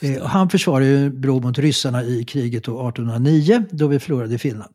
Eh, 0.00 0.24
han 0.24 0.50
försvarade 0.50 0.86
ju 0.86 1.10
bro 1.10 1.40
mot 1.40 1.58
ryssarna 1.58 2.02
i 2.04 2.24
kriget 2.24 2.62
1809 2.62 3.64
då 3.70 3.86
vi 3.86 3.98
förlorade 3.98 4.38
Finland. 4.38 4.70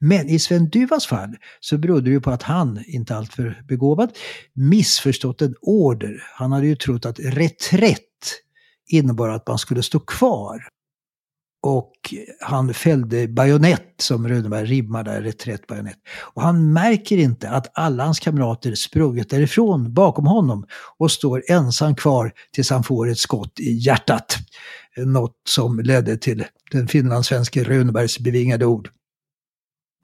Men 0.00 0.28
i 0.28 0.38
Sven 0.38 0.68
Duvas 0.68 1.06
fall 1.06 1.36
så 1.60 1.78
berodde 1.78 2.04
det 2.04 2.10
ju 2.10 2.20
på 2.20 2.30
att 2.30 2.42
han, 2.42 2.84
inte 2.86 3.16
alltför 3.16 3.62
begåvad, 3.68 4.10
missförstått 4.54 5.42
en 5.42 5.54
order. 5.60 6.22
Han 6.34 6.52
hade 6.52 6.66
ju 6.66 6.76
trott 6.76 7.06
att 7.06 7.18
reträtt 7.18 7.98
innebar 8.88 9.28
att 9.28 9.48
man 9.48 9.58
skulle 9.58 9.82
stå 9.82 10.00
kvar. 10.00 10.62
Och 11.60 11.92
han 12.40 12.74
fällde 12.74 13.28
bajonett, 13.28 13.94
som 13.96 14.28
Runeberg 14.28 14.64
rimmar 14.64 15.04
där, 15.04 15.22
reträtt 15.22 15.66
bajonett. 15.66 15.98
Och 16.20 16.42
han 16.42 16.72
märker 16.72 17.18
inte 17.18 17.50
att 17.50 17.70
alla 17.74 18.04
hans 18.04 18.20
kamrater 18.20 18.74
sprungit 18.74 19.30
därifrån 19.30 19.94
bakom 19.94 20.26
honom 20.26 20.66
och 20.98 21.10
står 21.10 21.42
ensam 21.48 21.94
kvar 21.94 22.32
tills 22.52 22.70
han 22.70 22.84
får 22.84 23.08
ett 23.08 23.18
skott 23.18 23.60
i 23.60 23.72
hjärtat. 23.72 24.36
Något 24.96 25.36
som 25.48 25.80
ledde 25.80 26.16
till 26.16 26.44
den 26.70 26.88
finlandssvenske 26.88 27.64
Runebergs 27.64 28.18
bevingade 28.18 28.66
ord. 28.66 28.90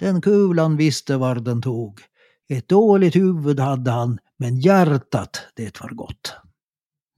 Den 0.00 0.20
kulan 0.20 0.76
visste 0.76 1.16
var 1.16 1.34
den 1.34 1.62
tog. 1.62 2.00
Ett 2.48 2.68
dåligt 2.68 3.16
huvud 3.16 3.60
hade 3.60 3.90
han, 3.90 4.18
men 4.38 4.60
hjärtat, 4.60 5.42
det 5.54 5.80
var 5.80 5.90
gott. 5.90 6.34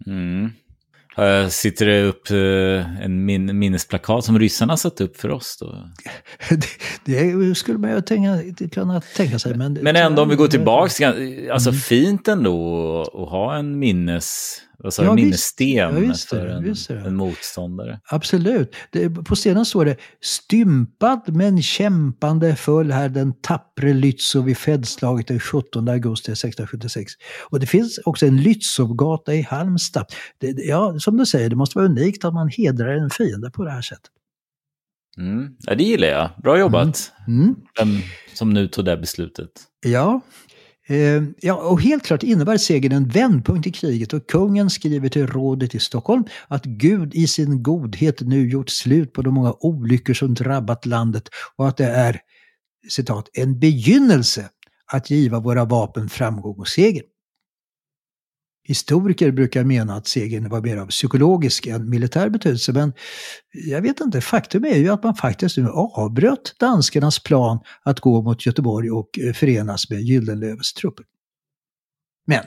Mm. 0.07 0.51
Sitter 1.51 1.87
det 1.87 2.03
upp 2.03 2.31
eh, 2.31 3.05
en 3.05 3.25
min 3.25 3.59
minnesplakat 3.59 4.25
som 4.25 4.39
ryssarna 4.39 4.77
satt 4.77 5.01
upp 5.01 5.17
för 5.17 5.31
oss 5.31 5.57
då? 5.61 5.91
det, 7.05 7.33
det 7.33 7.55
skulle 7.55 7.79
man 7.79 7.91
ju 7.91 8.01
tänka, 8.01 8.69
kunna 8.73 9.01
tänka 9.01 9.39
sig. 9.39 9.55
Men, 9.55 9.73
men 9.73 9.97
ändå 9.97 10.23
om 10.23 10.29
vi 10.29 10.37
går 10.37 10.49
tillbaka, 10.49 11.09
alltså 11.53 11.71
mm. 11.71 11.81
fint 11.81 12.29
ändå 12.29 13.01
att 13.03 13.31
ha 13.31 13.57
en 13.57 13.79
minnes 13.79 14.59
vad 14.79 14.93
ja, 14.99 15.15
minnessten 15.15 15.69
ja, 15.69 16.15
för 16.15 16.47
en, 16.47 16.75
en, 17.07 17.17
motståndare. 17.17 18.01
Absolut. 18.11 18.75
Det, 18.93 19.11
på 19.11 19.35
scenen 19.35 19.65
står 19.65 19.85
det 19.85 19.97
stympad 20.21 21.23
men 21.27 21.63
kämpande 21.63 22.57
föll 22.57 22.91
här 22.91 23.09
den 23.09 23.33
tappre 23.41 23.93
Lützow 23.93 24.45
vid 24.45 24.59
fältslaget 24.59 25.29
den 25.29 25.41
17 25.41 25.89
augusti 25.89 26.33
1676. 26.33 27.13
Och 27.51 27.61
det 27.61 27.67
finns 27.67 27.99
också 28.05 28.27
en 28.27 28.41
Lützowgata 28.41 29.33
i 29.33 29.43
Halmstad. 29.43 30.07
Det, 30.39 30.51
ja, 30.51 30.99
som 30.99 31.17
du 31.17 31.27
säger, 31.27 31.51
det 31.51 31.57
måste 31.57 31.79
vara 31.79 31.87
unikt 31.87 32.25
att 32.25 32.35
man 32.35 32.49
hedrar 32.49 32.95
en 32.95 33.11
fiende 33.11 33.51
på 33.51 33.65
det 33.65 33.71
här 33.71 33.83
sättet. 33.83 34.11
Mm. 35.19 35.57
Ja, 35.59 35.75
det 35.75 35.85
gillar 35.85 36.09
jag. 36.09 36.31
Bra 36.43 36.59
jobbat. 36.59 37.13
Mm. 37.29 37.43
Mm. 37.43 37.57
Vem 37.79 38.01
som 38.35 38.51
nu 38.51 38.69
tog 38.69 38.85
det 38.85 38.97
beslutet. 38.97 39.51
Ja, 39.87 40.21
Eh, 40.89 41.23
ja, 41.41 41.55
och 41.55 41.83
helt 41.83 42.05
klart 42.05 42.23
innebär 42.23 42.57
segern 42.57 42.93
en 42.93 43.09
vändpunkt 43.09 43.67
i 43.67 43.73
kriget 43.73 44.13
och 44.13 44.27
kungen 44.27 44.71
skriver 44.71 45.09
till 45.09 45.27
rådet 45.27 45.75
i 45.75 45.79
Stockholm 45.79 46.25
att 46.49 46.65
Gud 46.65 47.15
i 47.15 47.27
sin 47.27 47.63
godhet 47.63 48.21
nu 48.21 48.49
gjort 48.49 48.71
slut 48.71 49.13
på 49.13 49.23
de 49.23 49.35
många 49.35 49.55
olyckor 49.61 50.15
som 50.15 50.35
drabbat 50.35 50.87
landet 50.87 51.29
och 51.57 51.69
att 51.69 51.77
det 51.77 51.87
är 51.87 52.21
citat, 52.89 53.29
en 53.33 53.59
begynnelse 53.59 54.49
att 54.93 55.11
giva 55.11 55.41
våra 55.41 55.65
vapen 55.65 56.09
framgång 56.09 56.57
och 56.59 56.69
seger. 56.69 57.03
Historiker 58.69 59.31
brukar 59.31 59.65
mena 59.65 59.95
att 59.95 60.07
segern 60.07 60.49
var 60.49 60.61
mer 60.61 60.77
av 60.77 60.87
psykologisk 60.87 61.67
än 61.67 61.91
militär 61.91 62.29
betydelse, 62.29 62.73
men 62.73 62.93
jag 63.53 63.83
vet 63.83 64.01
inte, 64.01 64.21
faktum 64.21 64.65
är 64.65 64.77
ju 64.77 64.89
att 64.89 65.03
man 65.03 65.15
faktiskt 65.15 65.57
nu 65.57 65.69
avbröt 65.73 66.55
danskarnas 66.61 67.23
plan 67.23 67.59
att 67.83 68.01
gå 68.01 68.23
mot 68.23 68.47
Göteborg 68.47 68.91
och 68.91 69.19
eh, 69.19 69.33
förenas 69.33 69.91
med 69.91 70.01
Gyldenlövs 70.01 70.75
trupper. 70.75 71.05
Men 72.27 72.45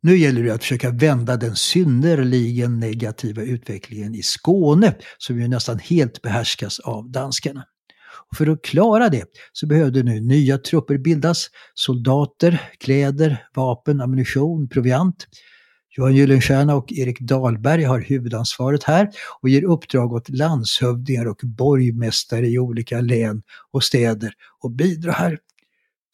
nu 0.00 0.16
gäller 0.16 0.42
det 0.42 0.54
att 0.54 0.62
försöka 0.62 0.90
vända 0.90 1.36
den 1.36 1.56
synnerligen 1.56 2.80
negativa 2.80 3.42
utvecklingen 3.42 4.14
i 4.14 4.22
Skåne, 4.22 4.94
som 5.18 5.40
ju 5.40 5.48
nästan 5.48 5.78
helt 5.78 6.22
behärskas 6.22 6.80
av 6.80 7.10
danskarna. 7.10 7.64
Och 8.30 8.36
för 8.36 8.46
att 8.46 8.62
klara 8.62 9.08
det 9.08 9.24
så 9.52 9.66
behövde 9.66 10.02
nu 10.02 10.20
nya 10.20 10.58
trupper 10.58 10.98
bildas, 10.98 11.46
soldater, 11.74 12.70
kläder, 12.78 13.46
vapen, 13.54 14.00
ammunition, 14.00 14.68
proviant. 14.68 15.26
Johan 15.96 16.14
Gyllenstierna 16.16 16.74
och 16.74 16.92
Erik 16.92 17.20
Dahlberg 17.20 17.82
har 17.82 18.00
huvudansvaret 18.00 18.84
här 18.84 19.10
och 19.40 19.48
ger 19.48 19.64
uppdrag 19.64 20.12
åt 20.12 20.28
landshövdingar 20.28 21.26
och 21.26 21.40
borgmästare 21.42 22.46
i 22.46 22.58
olika 22.58 23.00
län 23.00 23.42
och 23.72 23.84
städer 23.84 24.32
och 24.62 24.70
bidra 24.70 25.12
här. 25.12 25.38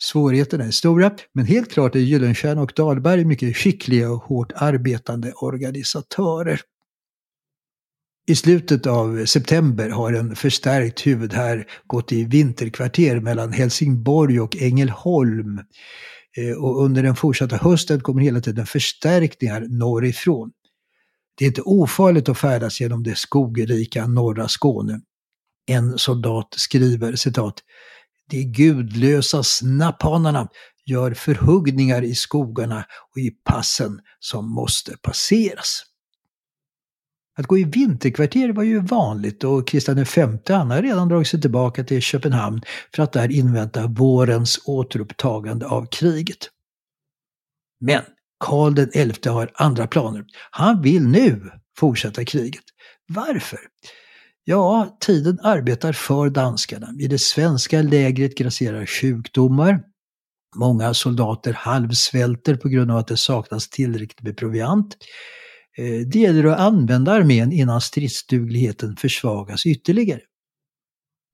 Svårigheterna 0.03 0.65
är 0.65 0.71
stora, 0.71 1.11
men 1.35 1.47
helt 1.47 1.73
klart 1.73 1.95
är 1.95 2.01
Gyllenstierna 2.01 2.63
och 2.63 2.73
Dahlberg 2.77 3.25
mycket 3.25 3.57
skickliga 3.57 4.11
och 4.11 4.23
hårt 4.23 4.53
arbetande 4.55 5.33
organisatörer. 5.33 6.61
I 8.33 8.37
slutet 8.37 8.87
av 8.87 9.27
september 9.27 9.89
har 9.89 10.13
en 10.13 10.37
förstärkt 10.37 11.07
huvudhär 11.07 11.67
gått 11.87 12.13
i 12.13 12.25
vinterkvarter 12.25 13.21
mellan 13.21 13.53
Helsingborg 13.53 14.41
och 14.41 14.57
Ängelholm. 14.57 15.59
Eh, 16.37 16.57
och 16.57 16.85
under 16.85 17.03
den 17.03 17.17
fortsatta 17.17 17.57
hösten 17.57 18.01
kommer 18.01 18.23
hela 18.23 18.41
tiden 18.41 18.67
förstärkningar 18.67 19.61
norrifrån. 19.61 20.51
Det 21.39 21.45
är 21.45 21.49
inte 21.49 21.63
ofarligt 21.63 22.29
att 22.29 22.39
färdas 22.39 22.81
genom 22.81 23.03
det 23.03 23.19
skogrika 23.19 24.07
norra 24.07 24.49
Skåne. 24.49 25.01
En 25.67 25.99
soldat 25.99 26.55
skriver 26.57 27.17
citat 27.17 27.55
De 28.31 28.45
gudlösa 28.45 29.43
snapphanarna 29.43 30.49
gör 30.87 31.15
förhuggningar 31.15 32.03
i 32.03 32.15
skogarna 32.15 32.85
och 33.13 33.19
i 33.19 33.31
passen 33.31 34.01
som 34.21 34.55
måste 34.55 34.97
passeras. 35.03 35.92
Att 37.39 37.47
gå 37.47 37.59
i 37.59 37.65
vinterkvarter 37.65 38.53
var 38.53 38.63
ju 38.63 38.81
vanligt 38.81 39.45
och 39.45 39.69
Kristian 39.69 39.97
V 40.17 40.39
han 40.49 40.71
har 40.71 40.83
redan 40.83 41.09
dragit 41.09 41.29
sig 41.29 41.41
tillbaka 41.41 41.85
till 41.85 42.03
Köpenhamn 42.03 42.63
för 42.95 43.03
att 43.03 43.13
där 43.13 43.33
invänta 43.33 43.87
vårens 43.87 44.61
återupptagande 44.65 45.67
av 45.67 45.87
kriget. 45.87 46.49
Men 47.81 48.03
Karl 48.45 48.87
XI 48.87 49.29
har 49.29 49.51
andra 49.55 49.87
planer. 49.87 50.25
Han 50.51 50.83
vill 50.83 51.09
nu 51.09 51.51
fortsätta 51.79 52.25
kriget. 52.25 52.65
Varför? 53.09 53.59
Ja, 54.45 54.97
tiden 55.01 55.39
arbetar 55.43 55.93
för 55.93 56.31
danskarna. 56.31 56.89
I 56.99 57.07
det 57.07 57.19
svenska 57.19 57.83
lägret 57.83 58.39
grasserar 58.39 58.87
sjukdomar. 58.87 59.83
Många 60.57 60.95
soldater 60.95 61.53
halvsvälter 61.53 62.57
på 62.57 62.69
grund 62.69 62.91
av 62.91 62.97
att 62.97 63.07
det 63.07 63.17
saknas 63.17 63.69
tillräckligt 63.69 64.23
med 64.23 64.37
proviant. 64.37 64.97
Eh, 65.79 66.07
det 66.07 66.19
gäller 66.19 66.45
att 66.45 66.61
använda 66.61 67.13
armén 67.13 67.53
innan 67.53 67.81
stridsdugligheten 67.81 68.97
försvagas 68.97 69.67
ytterligare. 69.67 70.21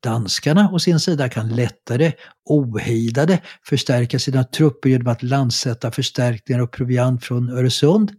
Danskarna 0.02 0.70
å 0.72 0.78
sin 0.78 1.00
sida 1.00 1.28
kan 1.28 1.48
lättare, 1.48 2.12
ohejdade, 2.44 3.42
förstärka 3.62 4.18
sina 4.18 4.44
trupper 4.44 4.88
genom 4.88 5.08
att 5.08 5.22
landsätta 5.22 5.90
förstärkningar 5.90 6.62
och 6.62 6.72
proviant 6.72 7.24
från 7.24 7.50
Öresund. 7.50 8.12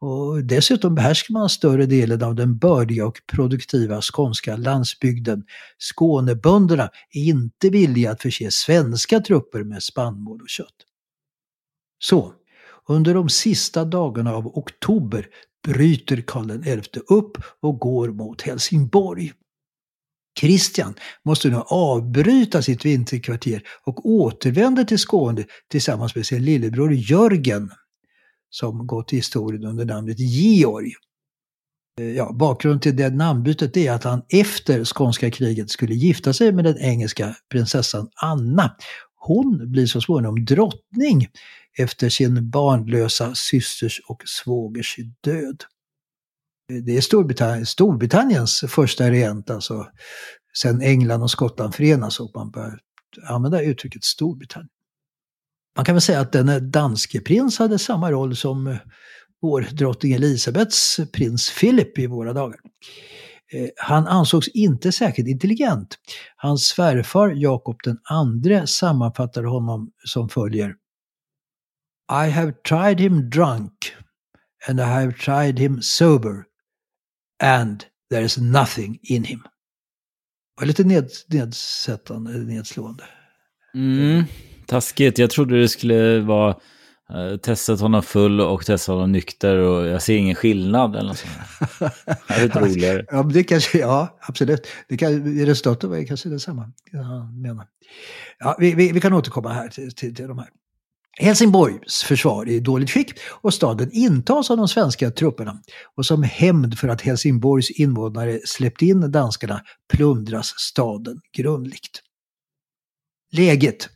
Och 0.00 0.44
dessutom 0.44 0.94
behärskar 0.94 1.32
man 1.32 1.48
större 1.48 1.86
delen 1.86 2.22
av 2.22 2.34
den 2.34 2.58
bördiga 2.58 3.06
och 3.06 3.18
produktiva 3.32 4.00
skånska 4.02 4.56
landsbygden. 4.56 5.44
Skånebönderna 5.78 6.90
är 7.12 7.20
inte 7.20 7.70
villiga 7.70 8.10
att 8.10 8.22
förse 8.22 8.50
svenska 8.50 9.20
trupper 9.20 9.64
med 9.64 9.82
spannmål 9.82 10.40
och 10.42 10.48
kött. 10.48 10.76
Så, 11.98 12.32
under 12.88 13.14
de 13.14 13.28
sista 13.28 13.84
dagarna 13.84 14.34
av 14.34 14.46
oktober 14.46 15.26
bryter 15.68 16.22
Karl 16.26 16.82
XI 16.82 17.00
upp 17.08 17.38
och 17.60 17.78
går 17.78 18.08
mot 18.08 18.42
Helsingborg. 18.42 19.32
Kristian 20.40 20.94
måste 21.24 21.48
nu 21.48 21.56
avbryta 21.66 22.62
sitt 22.62 22.84
vinterkvarter 22.84 23.62
och 23.84 24.06
återvänder 24.06 24.84
till 24.84 24.98
Skåne 24.98 25.44
tillsammans 25.70 26.14
med 26.14 26.26
sin 26.26 26.44
lillebror 26.44 26.92
Jörgen, 26.92 27.70
som 28.50 28.86
gått 28.86 29.08
till 29.08 29.18
historien 29.18 29.64
under 29.64 29.84
namnet 29.84 30.18
Georg. 30.18 30.92
Eh, 32.00 32.06
ja, 32.06 32.32
bakgrunden 32.32 32.80
till 32.80 32.96
det 32.96 33.10
namnbytet 33.10 33.76
är 33.76 33.92
att 33.92 34.04
han 34.04 34.22
efter 34.28 34.84
skånska 34.84 35.30
kriget 35.30 35.70
skulle 35.70 35.94
gifta 35.94 36.32
sig 36.32 36.52
med 36.52 36.64
den 36.64 36.78
engelska 36.78 37.34
prinsessan 37.50 38.08
Anna. 38.22 38.76
Hon 39.14 39.72
blir 39.72 39.86
så 39.86 40.00
småningom 40.00 40.44
drottning 40.44 41.28
efter 41.78 42.08
sin 42.08 42.50
barnlösa 42.50 43.34
systers 43.34 44.00
och 44.08 44.22
svågers 44.26 44.96
död. 45.20 45.64
Det 46.84 46.96
är 46.96 47.00
Storbritannien, 47.00 47.66
Storbritanniens 47.66 48.64
första 48.68 49.10
regent, 49.10 49.50
alltså 49.50 49.86
sen 50.56 50.82
England 50.82 51.22
och 51.22 51.30
Skottland 51.30 51.74
förenas 51.74 52.20
och 52.20 52.30
man 52.34 52.50
börjar 52.50 52.78
använda 53.28 53.62
uttrycket 53.62 54.04
Storbritannien. 54.04 54.70
Man 55.76 55.84
kan 55.84 55.94
väl 55.94 56.02
säga 56.02 56.20
att 56.20 56.32
den 56.32 56.70
danske 56.70 57.20
prins 57.20 57.58
hade 57.58 57.78
samma 57.78 58.10
roll 58.12 58.36
som 58.36 58.66
eh, 58.66 58.76
vår 59.42 59.66
drottning 59.72 60.12
Elisabets 60.12 61.00
prins 61.12 61.58
Philip 61.60 61.98
i 61.98 62.06
våra 62.06 62.32
dagar. 62.32 62.60
Eh, 63.52 63.68
han 63.76 64.06
ansågs 64.06 64.48
inte 64.48 64.92
särskilt 64.92 65.28
intelligent. 65.28 65.98
Hans 66.36 66.66
svärfar 66.66 67.32
Jakob 67.36 67.76
II 67.86 68.66
sammanfattade 68.66 69.48
honom 69.48 69.90
som 70.04 70.28
följer. 70.28 70.74
I 72.10 72.28
have 72.30 72.52
tried 72.64 73.00
him 73.00 73.30
drunk 73.30 73.94
and 74.68 74.80
I 74.80 75.02
have 75.02 75.12
tried 75.12 75.58
him 75.58 75.82
sober 75.82 76.44
and 77.42 77.84
there 78.10 78.24
is 78.24 78.38
nothing 78.38 78.98
in 79.02 79.24
him. 79.24 79.42
Det 80.56 80.62
var 80.62 80.66
lite 80.66 80.84
ned, 80.84 81.10
nedsättande, 81.28 82.38
nedslående. 82.38 83.04
Mm, 83.74 84.24
taskigt. 84.66 85.18
Jag 85.18 85.30
trodde 85.30 85.60
det 85.60 85.68
skulle 85.68 86.20
vara 86.20 86.56
uh, 87.14 87.36
testat 87.36 87.80
honom 87.80 88.02
full 88.02 88.40
och 88.40 88.66
testat 88.66 88.94
honom 88.94 89.12
nykter 89.12 89.56
och 89.56 89.86
jag 89.86 90.02
ser 90.02 90.16
ingen 90.16 90.34
skillnad 90.34 90.96
eller 90.96 91.08
något 91.08 91.18
sånt. 91.18 91.32
det 92.28 92.34
är 92.34 92.42
lite 92.42 92.60
roligare. 92.60 93.04
Ja, 93.10 93.22
det 93.22 93.44
kanske, 93.44 93.78
ja 93.78 94.18
absolut. 94.20 94.66
Det 94.88 94.96
kan, 94.96 95.36
resultatet 95.46 95.90
var 95.90 95.96
det 95.96 96.04
kanske 96.04 96.28
detsamma. 96.28 96.72
Ja, 96.92 97.30
menar. 97.32 97.66
Ja, 98.38 98.56
vi, 98.58 98.74
vi, 98.74 98.92
vi 98.92 99.00
kan 99.00 99.12
återkomma 99.12 99.52
här 99.52 99.68
till, 99.68 99.94
till, 99.94 100.14
till 100.14 100.28
de 100.28 100.38
här. 100.38 100.48
Helsingborgs 101.18 102.02
försvar 102.02 102.48
är 102.48 102.52
i 102.52 102.60
dåligt 102.60 102.90
skick 102.90 103.12
och 103.42 103.54
staden 103.54 103.90
intas 103.92 104.50
av 104.50 104.56
de 104.56 104.68
svenska 104.68 105.10
trupperna. 105.10 105.62
Och 105.96 106.06
som 106.06 106.22
hämnd 106.22 106.78
för 106.78 106.88
att 106.88 107.02
Helsingborgs 107.02 107.70
invånare 107.70 108.40
släppt 108.44 108.82
in 108.82 109.12
danskarna 109.12 109.62
plundras 109.92 110.54
staden 110.56 111.20
grundligt. 111.36 112.02
Läget 113.32 113.88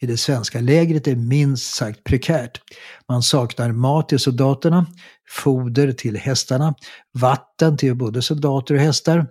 i 0.00 0.06
det 0.06 0.16
svenska 0.16 0.60
lägret 0.60 1.06
är 1.06 1.16
minst 1.16 1.74
sagt 1.74 2.04
prekärt. 2.04 2.60
Man 3.08 3.22
saknar 3.22 3.72
mat 3.72 4.08
till 4.08 4.18
soldaterna, 4.18 4.86
foder 5.30 5.92
till 5.92 6.16
hästarna, 6.16 6.74
vatten 7.12 7.76
till 7.76 7.94
både 7.94 8.22
soldater 8.22 8.74
och 8.74 8.80
hästar. 8.80 9.26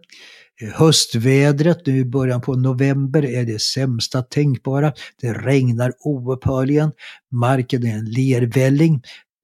Höstvädret 0.73 1.85
nu 1.85 1.97
i 1.97 2.05
början 2.05 2.41
på 2.41 2.55
november 2.55 3.25
är 3.25 3.45
det 3.45 3.61
sämsta 3.61 4.21
tänkbara. 4.21 4.93
Det 5.21 5.33
regnar 5.33 5.93
oupphörligen. 5.99 6.91
Marken 7.31 7.85
är 7.85 7.93
en 7.93 8.05
lervälling. 8.05 9.01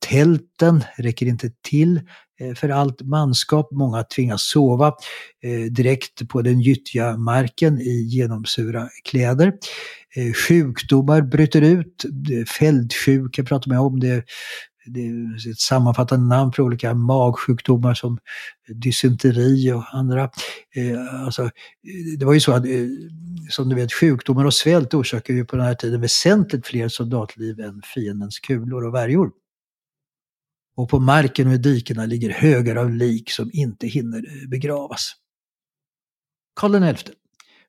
Tälten 0.09 0.83
räcker 0.97 1.25
inte 1.25 1.51
till 1.61 2.01
eh, 2.39 2.53
för 2.55 2.69
allt 2.69 3.01
manskap. 3.01 3.71
Många 3.71 4.03
tvingas 4.03 4.41
sova 4.41 4.87
eh, 5.43 5.71
direkt 5.71 6.27
på 6.27 6.41
den 6.41 6.61
gyttja 6.61 7.17
marken 7.17 7.81
i 7.81 8.01
genomsura 8.01 8.89
kläder. 9.03 9.53
Eh, 10.15 10.33
sjukdomar 10.33 11.21
bryter 11.21 11.61
ut. 11.61 12.05
Fältsjuka 12.59 13.43
pratar 13.43 13.71
man 13.71 13.79
om. 13.79 13.99
Det 13.99 14.23
det 14.87 15.07
är 15.07 15.49
ett 15.51 15.59
sammanfattande 15.59 16.35
namn 16.35 16.51
för 16.51 16.63
olika 16.63 16.93
magsjukdomar 16.93 17.93
som 17.93 18.17
dysenteri 18.67 19.71
och 19.71 19.83
andra. 19.91 20.29
Eh, 20.75 21.23
alltså, 21.25 21.49
det 22.17 22.25
var 22.25 22.33
ju 22.33 22.39
så 22.39 22.51
att, 22.51 22.65
eh, 22.65 22.87
som 23.49 23.69
du 23.69 23.75
vet, 23.75 23.93
sjukdomar 23.93 24.45
och 24.45 24.53
svält 24.53 24.93
orsakar 24.93 25.33
ju 25.33 25.45
på 25.45 25.55
den 25.55 25.65
här 25.65 25.75
tiden 25.75 26.01
väsentligt 26.01 26.67
fler 26.67 26.87
soldatliv 26.87 27.59
än 27.59 27.81
fiendens 27.95 28.39
kulor 28.39 28.83
och 28.83 28.93
värjor. 28.93 29.31
Och 30.75 30.89
på 30.89 30.99
marken 30.99 31.47
och 31.47 31.53
i 31.53 31.57
dikena 31.57 32.05
ligger 32.05 32.29
högar 32.29 32.75
av 32.75 32.91
lik 32.91 33.31
som 33.31 33.49
inte 33.53 33.87
hinner 33.87 34.47
begravas. 34.47 35.13
Karl 36.55 36.95
XI 36.95 37.13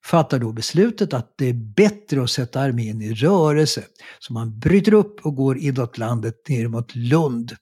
fattar 0.04 0.38
då 0.38 0.52
beslutet 0.52 1.14
att 1.14 1.34
det 1.38 1.48
är 1.48 1.74
bättre 1.76 2.22
att 2.22 2.30
sätta 2.30 2.60
armén 2.60 3.02
i 3.02 3.14
rörelse. 3.14 3.84
Så 4.18 4.32
man 4.32 4.58
bryter 4.58 4.94
upp 4.94 5.26
och 5.26 5.36
går 5.36 5.58
inåt 5.58 5.98
landet 5.98 6.48
ner 6.48 6.68
mot 6.68 6.94
Lund. 6.94 7.56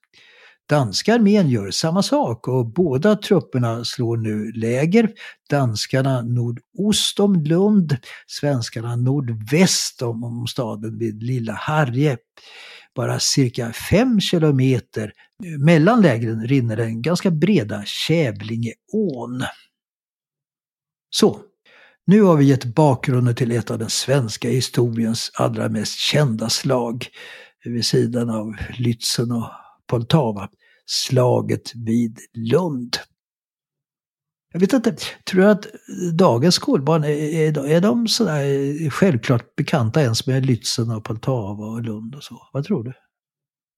Danska 0.68 1.14
armén 1.14 1.48
gör 1.48 1.70
samma 1.70 2.02
sak 2.02 2.48
och 2.48 2.66
båda 2.66 3.16
trupperna 3.16 3.84
slår 3.84 4.16
nu 4.16 4.52
läger. 4.52 5.10
Danskarna 5.50 6.22
nordost 6.22 7.20
om 7.20 7.44
Lund, 7.44 7.96
svenskarna 8.26 8.96
nordväst 8.96 10.02
om 10.02 10.46
staden 10.46 10.98
vid 10.98 11.22
Lilla 11.22 11.52
Harrie. 11.52 12.16
Bara 12.94 13.20
cirka 13.20 13.72
fem 13.72 14.20
kilometer 14.20 15.12
mellan 15.58 16.02
lägren 16.02 16.46
rinner 16.46 16.76
den 16.76 17.02
ganska 17.02 17.30
breda 17.30 17.82
Kävlingeån. 17.84 19.44
Så, 21.10 21.40
nu 22.06 22.22
har 22.22 22.36
vi 22.36 22.44
gett 22.44 22.64
bakgrunden 22.64 23.34
till 23.34 23.52
ett 23.52 23.70
av 23.70 23.78
den 23.78 23.90
svenska 23.90 24.48
historiens 24.48 25.30
allra 25.34 25.68
mest 25.68 25.98
kända 25.98 26.48
slag 26.48 27.06
vid 27.64 27.84
sidan 27.84 28.30
av 28.30 28.56
Lützen 28.78 29.32
och 29.32 29.50
Poltava. 29.86 30.48
Slaget 30.86 31.74
vid 31.74 32.18
Lund. 32.34 32.96
Jag 34.52 34.60
vet 34.60 34.72
inte, 34.72 34.96
tror 35.30 35.40
du 35.40 35.48
att 35.50 35.66
dagens 36.12 36.54
skolbarn, 36.54 37.04
är, 37.04 37.66
är 37.66 37.80
de 37.80 38.08
sådär 38.08 38.90
självklart 38.90 39.56
bekanta 39.56 40.02
ens 40.02 40.26
med 40.26 40.46
Lützen 40.46 40.96
och 40.96 41.04
Poltava 41.04 41.66
och 41.66 41.82
Lund 41.82 42.14
och 42.14 42.22
så? 42.22 42.48
Vad 42.52 42.64
tror 42.64 42.84
du? 42.84 42.92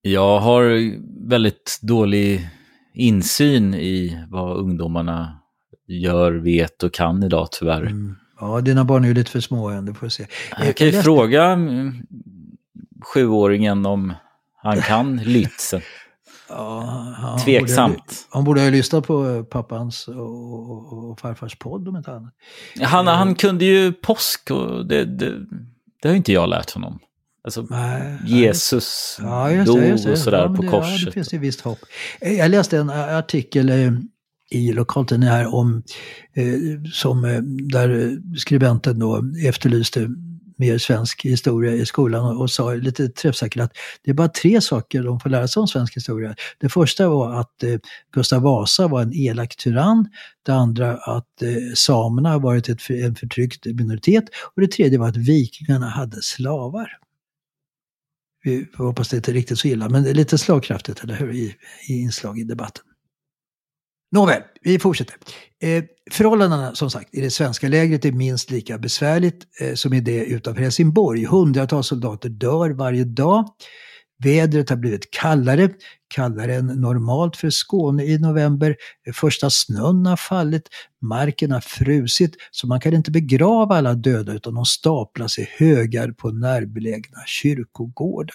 Jag 0.03 0.41
har 0.41 0.93
väldigt 1.29 1.79
dålig 1.83 2.49
insyn 2.95 3.75
i 3.75 4.25
vad 4.29 4.57
ungdomarna 4.57 5.41
gör, 5.89 6.33
vet 6.33 6.83
och 6.83 6.93
kan 6.93 7.23
idag 7.23 7.49
tyvärr. 7.53 7.81
Mm. 7.81 8.17
Ja, 8.41 8.61
dina 8.61 8.85
barn 8.85 9.05
är 9.05 9.09
ju 9.09 9.15
lite 9.15 9.31
för 9.31 9.41
små 9.41 9.69
än, 9.69 9.85
det 9.85 9.95
får 9.95 10.09
se. 10.09 10.27
Jag 10.59 10.77
kan 10.77 10.87
ju 10.87 10.93
läste... 10.93 11.05
fråga 11.05 11.45
mm, 11.45 12.07
sjuåringen 13.05 13.87
om 13.87 14.13
han 14.57 14.81
kan 14.81 15.21
Lützen. 15.25 15.81
Ja, 16.49 17.39
Tveksamt. 17.45 17.97
Borde, 17.97 18.15
han 18.31 18.45
borde 18.45 18.61
ha 18.61 18.71
lyssnat 18.71 19.07
på 19.07 19.45
pappans 19.45 20.09
och, 20.09 21.11
och 21.11 21.21
farfars 21.21 21.57
podd 21.59 21.89
om 21.89 21.97
inte 21.97 22.13
annat. 22.13 22.35
Han, 22.81 23.07
han 23.07 23.35
kunde 23.35 23.65
ju 23.65 23.93
påsk 23.93 24.51
och 24.51 24.87
det, 24.87 25.05
det, 25.05 25.35
det 26.03 26.09
har 26.09 26.15
inte 26.15 26.33
jag 26.33 26.49
lärt 26.49 26.71
honom. 26.71 26.99
Alltså, 27.45 27.67
nej, 27.71 28.19
Jesus 28.25 29.19
ja, 29.23 29.65
dog 29.65 29.93
och 29.93 30.19
sådär 30.19 30.39
ja, 30.39 30.57
på 30.57 30.63
det, 30.63 30.69
korset. 30.69 31.01
Ja, 31.01 31.07
det 31.07 31.13
finns 31.13 31.35
ju 31.35 31.39
visst 31.39 31.61
hopp. 31.61 31.79
Eh, 32.21 32.33
jag 32.33 32.51
läste 32.51 32.79
en 32.79 32.91
artikel 32.91 33.69
eh, 33.69 33.93
i 34.51 34.73
lokaltidningen 34.73 35.35
här 35.35 35.55
om, 35.55 35.83
eh, 36.35 36.91
som, 36.93 37.25
eh, 37.25 37.41
där 37.73 38.19
skribenten 38.37 38.99
då 38.99 39.23
efterlyste 39.47 40.09
mer 40.59 40.79
svensk 40.79 41.25
historia 41.25 41.73
i 41.73 41.87
skolan 41.87 42.37
och, 42.37 42.51
sa 42.51 42.75
lite 42.75 43.09
träffsäkert 43.09 43.63
att 43.63 43.73
det 44.03 44.11
är 44.11 44.15
bara 44.15 44.29
tre 44.29 44.61
saker 44.61 45.03
de 45.03 45.21
får 45.21 45.31
lära 45.31 45.49
sig 45.49 45.61
om 45.61 45.69
svensk 45.69 45.97
historia. 45.97 46.35
Det 46.59 46.69
första 46.69 47.09
var 47.09 47.41
att 47.41 47.63
eh, 47.63 47.79
Gustav 48.13 48.43
Vasa 48.43 48.89
var 48.89 49.03
en 49.03 49.15
elak 49.15 49.57
tyrann. 49.57 50.09
Det 50.43 50.53
andra 50.53 50.97
att 50.97 51.43
eh, 51.43 51.75
samerna 51.75 52.31
har 52.31 52.41
varit 52.41 52.69
ett, 52.69 52.91
en 52.91 53.15
förtryckt 53.15 53.67
minoritet. 53.67 54.25
Och 54.55 54.61
det 54.61 54.69
tredje 54.69 54.99
var 54.99 55.09
att 55.09 55.17
vikingarna 55.17 55.89
hade 55.89 56.23
slavar. 56.23 56.89
Vi 58.45 58.67
hoppas 58.77 59.09
det 59.09 59.17
inte 59.17 59.31
är 59.31 59.35
riktigt 59.35 59.59
så 59.59 59.69
illa, 59.69 59.89
men 59.89 60.03
det 60.03 60.11
är 60.11 60.15
lite 60.15 60.39
slagkraftigt, 60.39 61.05
eller 61.05 61.15
hur, 61.15 61.35
i, 61.35 61.55
i 61.89 61.93
inslag 61.93 62.39
i 62.39 62.45
debatten. 62.45 62.85
Nåväl, 64.11 64.43
vi 64.61 64.79
fortsätter. 64.79 65.17
Eh, 65.63 65.85
förhållandena 66.11 66.75
som 66.75 66.91
sagt 66.91 67.15
i 67.15 67.21
det 67.21 67.31
svenska 67.31 67.69
lägret 67.69 68.05
är 68.05 68.13
minst 68.13 68.51
lika 68.51 68.79
besvärligt 68.79 69.47
eh, 69.61 69.75
som 69.75 69.93
i 69.95 70.01
det 70.01 70.25
utanför 70.25 70.63
Helsingborg. 70.63 71.25
Hundratals 71.25 71.87
soldater 71.87 72.29
dör 72.29 72.71
varje 72.71 73.05
dag. 73.05 73.45
Vädret 74.25 74.71
har 74.71 74.77
blivit 74.77 75.11
kallare, 75.11 75.69
kallare 76.15 76.55
än 76.55 76.67
normalt 76.67 77.37
för 77.37 77.51
Skåne 77.51 78.05
i 78.05 78.19
november. 78.19 78.77
Första 79.15 79.51
snön 79.51 80.07
har 80.07 80.17
fallit, 80.17 80.69
marken 81.03 81.51
har 81.51 81.61
frusit, 81.61 82.37
så 82.51 82.67
man 82.67 82.81
kan 82.81 82.95
inte 82.95 83.11
begrava 83.11 83.77
alla 83.77 83.95
döda 83.95 84.33
utan 84.33 84.55
de 84.55 84.65
staplas 84.65 85.39
i 85.39 85.49
högar 85.59 86.13
på 86.13 86.31
närbelägna 86.31 87.19
kyrkogårdar. 87.27 88.35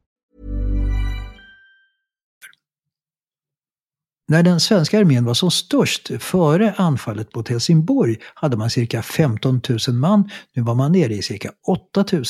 När 4.31 4.43
den 4.43 4.59
svenska 4.59 4.99
armén 4.99 5.25
var 5.25 5.33
som 5.33 5.51
störst 5.51 6.11
före 6.19 6.73
anfallet 6.77 7.35
mot 7.35 7.49
Helsingborg 7.49 8.17
hade 8.33 8.57
man 8.57 8.69
cirka 8.69 9.01
15 9.01 9.61
000 9.87 9.95
man. 9.95 10.29
Nu 10.55 10.61
var 10.61 10.75
man 10.75 10.91
nere 10.91 11.13
i 11.13 11.21
cirka 11.21 11.51
8 11.67 12.05
000. 12.11 12.23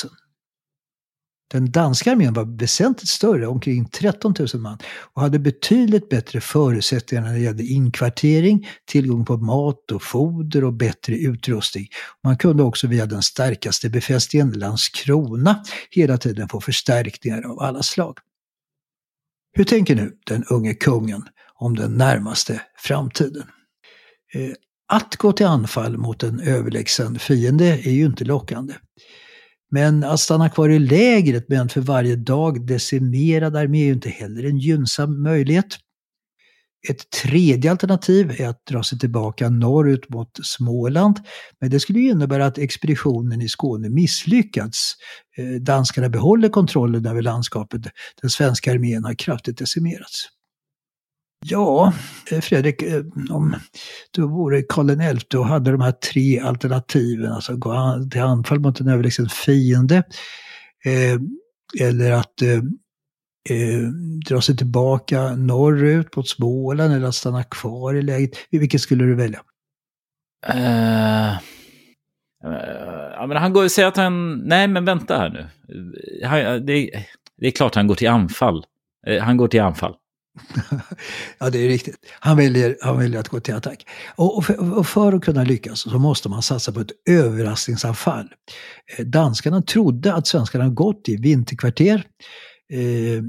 Den 1.52 1.72
danska 1.72 2.12
armén 2.12 2.34
var 2.34 2.58
väsentligt 2.60 3.10
större, 3.10 3.48
omkring 3.48 3.86
13 3.86 4.34
000 4.40 4.62
man, 4.62 4.78
och 5.14 5.22
hade 5.22 5.40
betydligt 5.40 6.10
bättre 6.10 6.42
förutsättningar 6.42 7.24
när 7.24 7.34
det 7.34 7.40
gällde 7.40 7.64
inkvartering, 7.64 8.68
tillgång 8.86 9.26
på 9.26 9.38
mat 9.38 9.92
och 9.92 10.04
foder 10.04 10.64
och 10.64 10.74
bättre 10.74 11.16
utrustning. 11.16 11.88
Man 12.24 12.38
kunde 12.38 12.64
också 12.64 12.88
via 12.88 13.06
den 13.06 13.22
starkaste 13.22 13.90
befästningen, 13.90 14.52
Landskrona, 14.52 15.64
hela 15.90 16.18
tiden 16.18 16.50
få 16.50 16.62
förstärkningar 16.62 17.42
av 17.42 17.60
alla 17.60 17.84
slag. 17.84 18.18
Hur 19.54 19.64
tänker 19.64 19.96
nu 19.96 20.14
den 20.26 20.44
unge 20.44 20.74
kungen 20.74 21.24
om 21.62 21.76
den 21.76 21.92
närmaste 21.92 22.62
framtiden? 22.78 23.44
Eh, 24.34 24.52
att 24.88 25.16
gå 25.16 25.32
till 25.32 25.46
anfall 25.46 25.98
mot 25.98 26.24
en 26.24 26.40
överlägsen 26.40 27.20
fiende 27.20 27.66
är 27.66 27.92
ju 27.92 28.06
inte 28.06 28.26
lockande. 28.26 28.74
Men 29.72 30.04
att 30.04 30.20
stanna 30.20 30.50
kvar 30.50 30.70
i 30.70 30.80
lägret 30.80 31.50
med 31.50 31.60
en 31.60 31.70
för 31.70 31.82
varje 31.82 32.16
dag 32.16 32.68
decimerad 32.68 33.56
armé 33.56 33.82
är 33.82 33.86
ju 33.86 33.94
inte 33.94 34.10
heller 34.10 34.44
en 34.46 34.58
gynnsam 34.58 35.24
möjlighet. 35.24 35.78
Ett 36.90 37.10
tredje 37.10 37.72
alternativ 37.72 38.42
är 38.42 38.48
att 38.48 38.66
dra 38.66 38.84
sig 38.84 39.00
tillbaka 39.00 39.50
norrut 39.50 40.10
mot 40.10 40.40
Småland. 40.44 41.20
Men 41.60 41.70
det 41.70 41.80
skulle 41.80 42.00
innebära 42.00 42.46
att 42.46 42.58
expeditionen 42.58 43.42
i 43.42 43.50
Skåne 43.50 43.90
misslyckats. 43.90 44.96
Eh, 45.38 45.62
danskarna 45.62 46.10
behåller 46.10 46.50
kontrollen 46.50 47.06
över 47.06 47.22
landskapet. 47.22 47.82
Den 48.22 48.30
svenska 48.30 48.72
armén 48.72 49.04
har 49.04 49.14
kraftigt 49.14 49.58
decimerats. 49.58 50.28
Ja, 51.46 51.94
eh, 52.32 52.40
Fredrik, 52.40 52.82
eh, 52.82 53.04
om 53.30 53.56
du 54.12 54.22
vore 54.22 54.62
Karl 54.62 55.20
XI 55.20 55.38
och 55.38 55.46
hade 55.46 55.72
de 55.72 55.82
här 55.82 55.92
tre 55.92 56.40
alternativen, 56.40 57.32
alltså 57.32 57.56
gå 57.56 58.06
till 58.12 58.22
anfall 58.22 58.60
mot 58.60 58.80
en 58.80 58.88
överlägsen 58.88 59.30
fiende, 59.30 60.04
eh, 60.86 61.20
eller 61.82 62.12
att 62.12 62.42
eh, 62.42 62.58
eh, 63.50 63.88
dra 64.30 64.42
sig 64.42 64.58
tillbaka 64.58 65.36
norrut 65.36 66.16
mot 66.16 66.28
Småland 66.28 66.94
eller 66.94 67.08
att 67.08 67.16
stanna 67.16 67.44
kvar 67.44 67.94
i 67.94 68.02
läget. 68.02 68.32
Vilket 68.52 68.82
skulle 68.82 69.04
du 69.04 69.16
välja? 69.16 69.40
Uh, 70.54 71.38
ja, 73.14 73.26
men 73.28 73.38
han 73.38 73.54
går 73.54 73.64
och 73.64 73.72
säger 73.72 73.88
att 73.88 73.98
han... 73.98 74.38
Nej, 74.38 74.68
men 74.68 74.86
vänta 74.86 75.18
här 75.18 75.30
nu. 75.30 75.48
Han, 76.28 76.66
det, 76.66 76.90
det 77.38 77.48
är 77.48 77.52
klart 77.52 77.76
han 77.76 77.88
går 77.88 77.96
till 77.96 78.10
anfall. 78.10 78.66
Han 79.22 79.38
går 79.38 79.48
till 79.48 79.62
anfall. 79.62 79.96
ja, 81.40 81.50
det 81.50 81.60
är 81.60 81.68
riktigt. 81.68 81.96
Han 82.20 82.38
väljer, 82.38 82.78
han 82.82 82.98
väljer 82.98 83.20
att 83.20 83.30
gå 83.30 83.40
till 83.40 83.54
attack. 83.54 83.88
Och, 84.16 84.46
för, 84.46 84.78
och 84.78 84.88
för 84.88 85.14
att 85.14 85.24
kunna 85.24 85.44
lyckas 85.44 85.80
så 85.80 86.00
måste 86.00 86.30
man 86.30 86.42
satsa 86.42 86.72
på 86.72 86.80
ett 86.80 86.92
överraskningsanfall. 87.10 88.34
Eh, 88.98 89.06
danskarna 89.06 89.62
trodde 89.62 90.14
att 90.14 90.28
svenskarna 90.28 90.70
gått 90.70 91.10
i 91.10 91.16
vinterkvarter. 91.16 92.06
Eh, 92.74 93.24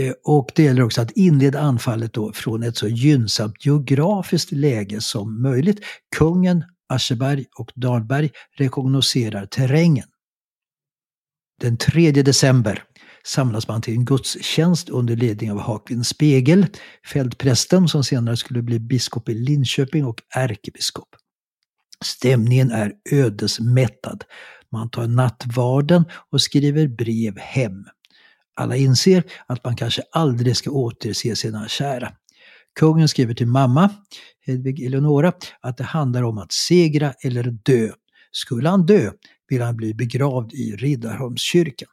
eh, 0.00 0.12
och 0.24 0.50
det 0.54 0.62
gäller 0.62 0.82
också 0.82 1.00
att 1.00 1.10
inleda 1.10 1.60
anfallet 1.60 2.12
då 2.12 2.32
från 2.32 2.62
ett 2.62 2.76
så 2.76 2.88
gynnsamt 2.88 3.66
geografiskt 3.66 4.52
läge 4.52 5.00
som 5.00 5.42
möjligt. 5.42 5.80
Kungen, 6.16 6.64
Ascheberg 6.88 7.44
och 7.58 7.72
Dahlberg 7.74 8.30
rekognoserar 8.56 9.46
terrängen. 9.46 10.06
Den 11.60 11.76
3 11.76 12.10
december 12.12 12.84
samlas 13.26 13.68
man 13.68 13.82
till 13.82 13.94
en 13.94 14.04
gudstjänst 14.04 14.88
under 14.88 15.16
ledning 15.16 15.52
av 15.52 15.60
Haklin 15.60 16.04
Spegel, 16.04 16.66
fältprästen 17.12 17.88
som 17.88 18.04
senare 18.04 18.36
skulle 18.36 18.62
bli 18.62 18.78
biskop 18.78 19.28
i 19.28 19.34
Linköping 19.34 20.04
och 20.04 20.22
ärkebiskop. 20.34 21.08
Stämningen 22.04 22.70
är 22.70 22.92
ödesmättad. 23.10 24.24
Man 24.72 24.90
tar 24.90 25.06
nattvarden 25.06 26.04
och 26.30 26.40
skriver 26.40 26.88
brev 26.88 27.38
hem. 27.38 27.84
Alla 28.56 28.76
inser 28.76 29.22
att 29.46 29.64
man 29.64 29.76
kanske 29.76 30.02
aldrig 30.12 30.56
ska 30.56 30.70
återse 30.70 31.36
sina 31.36 31.68
kära. 31.68 32.12
Kungen 32.80 33.08
skriver 33.08 33.34
till 33.34 33.46
mamma, 33.46 33.90
Hedvig 34.46 34.82
Eleonora, 34.82 35.32
att 35.60 35.76
det 35.76 35.84
handlar 35.84 36.22
om 36.22 36.38
att 36.38 36.52
segra 36.52 37.12
eller 37.12 37.44
dö. 37.64 37.90
Skulle 38.30 38.68
han 38.68 38.86
dö 38.86 39.10
vill 39.48 39.62
han 39.62 39.76
bli 39.76 39.94
begravd 39.94 40.52
i 40.52 40.76
Riddarholmskyrkan. 40.76 41.88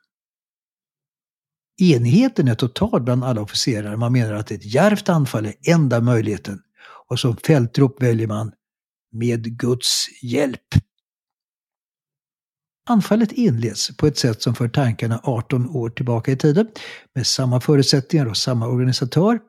Enigheten 1.82 2.48
är 2.48 2.56
total 2.56 3.02
bland 3.02 3.24
alla 3.24 3.41
officerare. 3.41 3.98
Man 3.98 4.13
menar 4.13 4.34
att 4.34 4.52
ett 4.52 4.65
djärvt 4.65 5.10
anfall 5.10 5.46
är 5.46 5.54
enda 5.67 6.02
möjligheten. 6.02 6.60
Och 7.08 7.20
som 7.20 7.38
fältrop 7.38 8.04
väljer 8.04 8.28
man 8.28 8.52
med 9.12 9.58
Guds 9.58 10.06
hjälp. 10.24 10.76
Anfallet 12.89 13.32
inleds 13.32 13.98
på 13.98 14.08
ett 14.08 14.17
sätt 14.17 14.41
som 14.41 14.56
för 14.56 14.67
tankarna 14.67 15.20
18 15.24 15.70
år 15.70 15.89
tillbaka 15.89 16.32
i 16.32 16.38
tiden 16.38 16.67
med 17.15 17.28
samma 17.28 17.62
förutsättningar 17.62 18.26
och 18.26 18.38
samma 18.38 18.67
organisatör. 18.67 19.39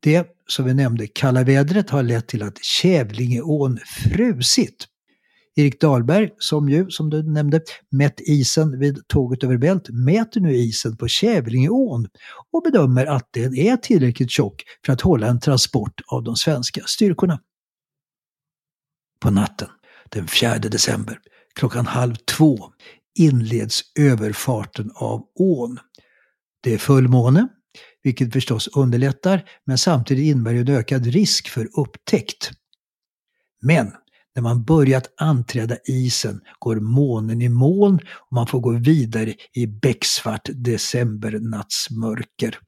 Det, 0.00 0.26
som 0.46 0.64
vi 0.64 0.74
nämnde, 0.74 1.06
kalla 1.06 1.42
vädret 1.44 1.90
har 1.90 2.02
lett 2.02 2.26
till 2.26 2.42
att 2.42 2.64
Kävlingeån 2.64 3.78
frusit. 3.86 4.86
Erik 5.56 5.80
Dahlberg, 5.80 6.30
som 6.38 6.68
ju, 6.68 6.90
som 6.90 7.10
du 7.10 7.22
nämnde, 7.22 7.60
mätt 7.90 8.20
isen 8.20 8.78
vid 8.78 9.08
tåget 9.08 9.44
över 9.44 9.56
Bält, 9.56 9.88
mäter 9.90 10.40
nu 10.40 10.56
isen 10.56 10.96
på 10.96 11.08
Kävlingeån 11.08 12.08
och 12.52 12.62
bedömer 12.62 13.06
att 13.06 13.28
den 13.32 13.56
är 13.56 13.76
tillräckligt 13.76 14.30
tjock 14.30 14.62
för 14.86 14.92
att 14.92 15.00
hålla 15.00 15.26
en 15.26 15.40
transport 15.40 16.00
av 16.06 16.22
de 16.22 16.36
svenska 16.36 16.82
styrkorna. 16.86 17.40
På 19.20 19.30
natten 19.30 19.68
den 20.08 20.28
4 20.28 20.58
december 20.58 21.18
klockan 21.54 21.86
halv 21.86 22.14
två 22.14 22.72
inleds 23.18 23.82
överfarten 23.98 24.90
av 24.94 25.22
ån. 25.38 25.78
Det 26.60 26.74
är 26.74 26.78
fullmåne, 26.78 27.48
vilket 28.02 28.32
förstås 28.32 28.68
underlättar, 28.68 29.50
men 29.64 29.78
samtidigt 29.78 30.24
innebär 30.24 30.54
en 30.54 30.68
ökad 30.68 31.06
risk 31.06 31.48
för 31.48 31.68
upptäckt. 31.80 32.50
Men 33.62 33.92
när 34.34 34.42
man 34.42 34.64
börjat 34.64 35.12
anträda 35.16 35.76
isen 35.84 36.40
går 36.58 36.76
månen 36.76 37.42
i 37.42 37.48
moln 37.48 38.00
och 38.12 38.32
man 38.32 38.46
får 38.46 38.60
gå 38.60 38.70
vidare 38.70 39.34
i 39.52 39.66
becksvart 39.66 40.48
decembernattsmörker. 40.52 42.58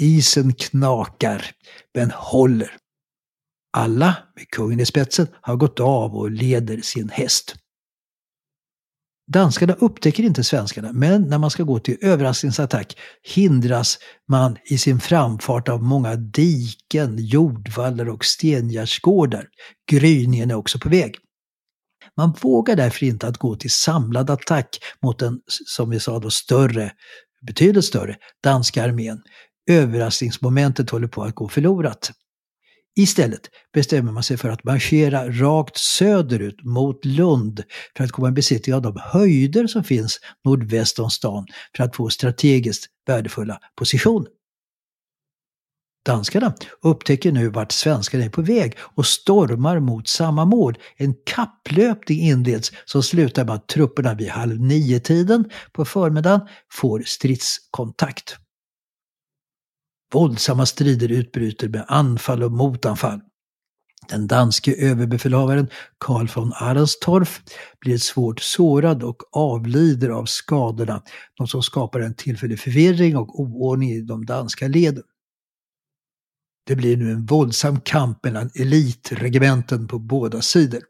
Isen 0.00 0.54
knakar, 0.54 1.46
men 1.94 2.10
håller. 2.10 2.76
Alla, 3.76 4.16
med 4.36 4.48
kungen 4.48 4.80
i 4.80 4.86
spetsen, 4.86 5.26
har 5.40 5.56
gått 5.56 5.80
av 5.80 6.16
och 6.16 6.30
leder 6.30 6.80
sin 6.80 7.08
häst. 7.08 7.54
Danskarna 9.32 9.72
upptäcker 9.72 10.22
inte 10.22 10.44
svenskarna, 10.44 10.92
men 10.92 11.22
när 11.22 11.38
man 11.38 11.50
ska 11.50 11.62
gå 11.62 11.78
till 11.78 11.96
överraskningsattack 12.00 12.96
hindras 13.34 13.98
man 14.28 14.56
i 14.64 14.78
sin 14.78 15.00
framfart 15.00 15.68
av 15.68 15.82
många 15.82 16.16
diken, 16.16 17.16
jordvallar 17.18 18.08
och 18.08 18.24
stengärdsgårdar. 18.24 19.46
Gryningen 19.90 20.50
är 20.50 20.54
också 20.54 20.78
på 20.78 20.88
väg. 20.88 21.14
Man 22.16 22.34
vågar 22.40 22.76
därför 22.76 23.06
inte 23.06 23.26
att 23.26 23.38
gå 23.38 23.56
till 23.56 23.70
samlad 23.70 24.30
attack 24.30 24.78
mot 25.02 25.18
den, 25.18 25.40
som 25.46 25.90
vi 25.90 26.00
sa 26.00 26.18
då, 26.18 26.30
större, 26.30 26.92
betydligt 27.46 27.84
större, 27.84 28.16
danska 28.44 28.84
armén. 28.84 29.22
Överraskningsmomentet 29.70 30.90
håller 30.90 31.08
på 31.08 31.22
att 31.22 31.34
gå 31.34 31.48
förlorat. 31.48 32.10
Istället 32.96 33.50
bestämmer 33.74 34.12
man 34.12 34.22
sig 34.22 34.36
för 34.36 34.48
att 34.48 34.64
marschera 34.64 35.30
rakt 35.30 35.76
söderut 35.76 36.64
mot 36.64 37.04
Lund 37.04 37.62
för 37.96 38.04
att 38.04 38.12
komma 38.12 38.28
i 38.28 38.32
besittning 38.32 38.74
av 38.74 38.82
de 38.82 38.98
höjder 39.02 39.66
som 39.66 39.84
finns 39.84 40.20
nordväst 40.44 40.98
om 40.98 41.10
stan 41.10 41.46
för 41.76 41.84
att 41.84 41.96
få 41.96 42.10
strategiskt 42.10 42.86
värdefulla 43.06 43.58
positioner. 43.76 44.28
Danskarna 46.04 46.54
upptäcker 46.82 47.32
nu 47.32 47.48
vart 47.48 47.72
svenskarna 47.72 48.24
är 48.24 48.28
på 48.28 48.42
väg 48.42 48.78
och 48.78 49.06
stormar 49.06 49.80
mot 49.80 50.08
samma 50.08 50.44
mål. 50.44 50.78
En 50.96 51.14
kapplöpning 51.26 52.20
inleds 52.20 52.72
som 52.84 53.02
slutar 53.02 53.44
med 53.44 53.54
att 53.54 53.68
trupperna 53.68 54.14
vid 54.14 54.28
halv 54.28 54.60
nio-tiden 54.60 55.50
på 55.72 55.84
förmiddagen 55.84 56.40
får 56.72 57.02
stridskontakt. 57.06 58.36
Våldsamma 60.12 60.66
strider 60.66 61.12
utbryter 61.12 61.68
med 61.68 61.84
anfall 61.88 62.42
och 62.42 62.52
motanfall. 62.52 63.20
Den 64.08 64.26
danske 64.26 64.74
överbefälhavaren 64.74 65.68
Karl 65.98 66.28
von 66.34 66.52
Arenstorff 66.54 67.42
blir 67.80 67.98
svårt 67.98 68.40
sårad 68.40 69.02
och 69.02 69.22
avlider 69.32 70.08
av 70.08 70.24
skadorna, 70.24 71.02
något 71.40 71.50
som 71.50 71.62
skapar 71.62 72.00
en 72.00 72.14
tillfällig 72.14 72.60
förvirring 72.60 73.16
och 73.16 73.40
oordning 73.40 73.90
i 73.90 74.00
de 74.00 74.26
danska 74.26 74.68
leden. 74.68 75.02
Det 76.66 76.76
blir 76.76 76.96
nu 76.96 77.12
en 77.12 77.26
våldsam 77.26 77.80
kamp 77.80 78.24
mellan 78.24 78.50
elitregementen 78.54 79.88
på 79.88 79.98
båda 79.98 80.42
sidor. 80.42 80.82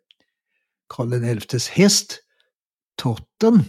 Karl 0.89 1.41
XIs 1.41 1.69
häst, 1.69 2.19
Totten, 3.03 3.65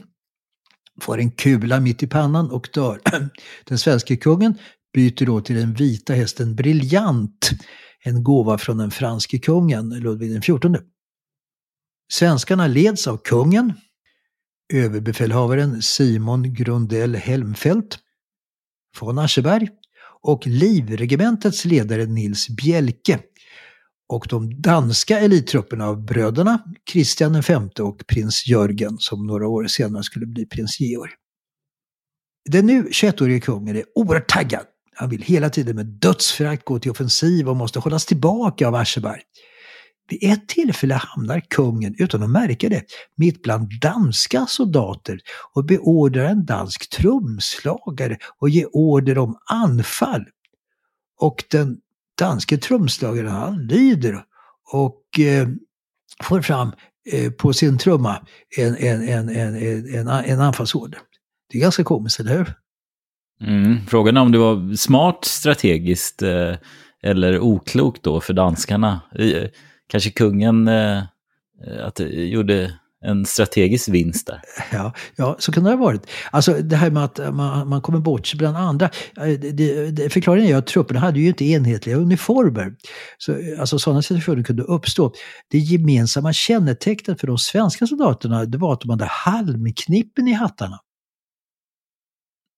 får 1.01 1.19
en 1.19 1.31
kula 1.31 1.79
mitt 1.79 2.03
i 2.03 2.07
pannan 2.07 2.51
och 2.51 2.69
dör. 2.73 3.01
Den 3.65 3.77
svenske 3.77 4.17
kungen 4.17 4.57
byter 4.93 5.25
då 5.25 5.41
till 5.41 5.55
den 5.55 5.73
vita 5.73 6.13
hästen 6.13 6.55
Briljant, 6.55 7.49
en 8.03 8.23
gåva 8.23 8.57
från 8.57 8.77
den 8.77 8.91
franske 8.91 9.39
kungen 9.39 9.89
Ludvig 9.89 10.43
XIV. 10.43 10.75
Svenskarna 12.11 12.67
leds 12.67 13.07
av 13.07 13.17
kungen, 13.17 13.73
överbefälhavaren 14.73 15.81
Simon 15.81 16.53
Grundell 16.53 17.15
Helmfelt 17.15 17.99
von 18.99 19.19
Ascheberg 19.19 19.69
och 20.21 20.47
livregementets 20.47 21.65
ledare 21.65 22.05
Nils 22.05 22.49
Bjelke 22.49 23.19
och 24.09 24.25
de 24.29 24.61
danska 24.61 25.19
elittrupperna 25.19 25.87
av 25.87 26.05
bröderna 26.05 26.63
Kristian 26.91 27.41
V 27.47 27.83
och 27.83 28.07
prins 28.07 28.47
Jörgen 28.47 28.97
som 28.99 29.27
några 29.27 29.47
år 29.47 29.67
senare 29.67 30.03
skulle 30.03 30.25
bli 30.25 30.45
prins 30.45 30.79
Georg. 30.79 31.11
Den 32.49 32.65
nu 32.65 32.83
21-årige 32.83 33.39
kungen 33.39 33.75
är 33.75 33.83
oerhört 33.95 34.29
taggad 34.29 34.65
han 34.95 35.09
vill 35.09 35.21
hela 35.21 35.49
tiden 35.49 35.75
med 35.75 35.85
dödsförakt 35.85 36.65
gå 36.65 36.79
till 36.79 36.91
offensiv 36.91 37.49
och 37.49 37.55
måste 37.55 37.79
hållas 37.79 38.05
tillbaka 38.05 38.67
av 38.67 38.75
Ascheberg. 38.75 39.21
Vid 40.09 40.31
ett 40.31 40.47
tillfälle 40.47 40.93
hamnar 40.93 41.41
kungen, 41.49 41.95
utan 41.97 42.23
att 42.23 42.29
märka 42.29 42.69
det, 42.69 42.83
mitt 43.15 43.41
bland 43.41 43.79
danska 43.79 44.45
soldater 44.45 45.19
och 45.53 45.65
beordrar 45.65 46.25
en 46.25 46.45
dansk 46.45 46.89
trumslagare 46.89 48.17
och 48.39 48.49
ger 48.49 48.75
order 48.75 49.17
om 49.17 49.37
anfall. 49.45 50.25
Och 51.19 51.43
den 51.51 51.77
danske 52.19 52.57
trumslagaren 52.57 53.31
han 53.31 53.67
lyder 53.67 54.23
och 54.71 55.19
eh, 55.19 55.47
får 56.23 56.41
fram 56.41 56.71
eh, 57.11 57.31
på 57.31 57.53
sin 57.53 57.77
trumma 57.77 58.27
en, 58.57 58.75
en, 58.77 59.09
en, 59.09 59.29
en, 59.29 59.55
en, 59.95 60.07
en 60.07 60.41
anfallsorder. 60.41 60.99
Det 61.49 61.57
är 61.57 61.61
ganska 61.61 61.83
komiskt, 61.83 62.19
eller 62.19 62.37
hur? 62.37 62.53
Mm. 63.47 63.85
Frågan 63.87 64.17
är 64.17 64.21
om 64.21 64.31
det 64.31 64.37
var 64.37 64.75
smart 64.75 65.25
strategiskt 65.25 66.21
eh, 66.21 66.55
eller 67.03 67.39
oklokt 67.39 68.03
då 68.03 68.21
för 68.21 68.33
danskarna. 68.33 69.01
Eh, 69.15 69.49
kanske 69.87 70.09
kungen 70.09 70.67
eh, 70.67 70.97
eh 70.97 71.85
att, 71.85 71.99
eh, 71.99 72.07
gjorde 72.07 72.73
en 73.05 73.25
strategisk 73.25 73.89
vinst 73.89 74.27
där. 74.27 74.41
Ja, 74.71 74.93
ja, 75.15 75.35
så 75.39 75.51
kan 75.51 75.63
det 75.63 75.69
ha 75.69 75.77
varit. 75.77 76.07
Alltså 76.31 76.53
det 76.53 76.75
här 76.75 76.91
med 76.91 77.03
att 77.03 77.33
man, 77.33 77.69
man 77.69 77.81
kommer 77.81 77.99
bort 77.99 78.27
sig 78.27 78.37
bland 78.37 78.57
andra. 78.57 78.89
Det, 79.15 79.91
det, 79.91 80.13
förklaringen 80.13 80.51
är 80.51 80.57
att 80.57 80.67
trupperna 80.67 80.99
hade 80.99 81.19
ju 81.19 81.27
inte 81.27 81.45
enhetliga 81.45 81.95
uniformer. 81.95 82.75
Så, 83.17 83.37
alltså 83.59 83.79
sådana 83.79 84.01
situationer 84.01 84.43
kunde 84.43 84.63
uppstå. 84.63 85.13
Det 85.49 85.57
gemensamma 85.57 86.33
kännetecknet 86.33 87.19
för 87.19 87.27
de 87.27 87.37
svenska 87.37 87.87
soldaterna 87.87 88.45
det 88.45 88.57
var 88.57 88.73
att 88.73 88.81
de 88.81 88.89
hade 88.89 89.05
halmknippen 89.05 90.27
i 90.27 90.33
hattarna. 90.33 90.79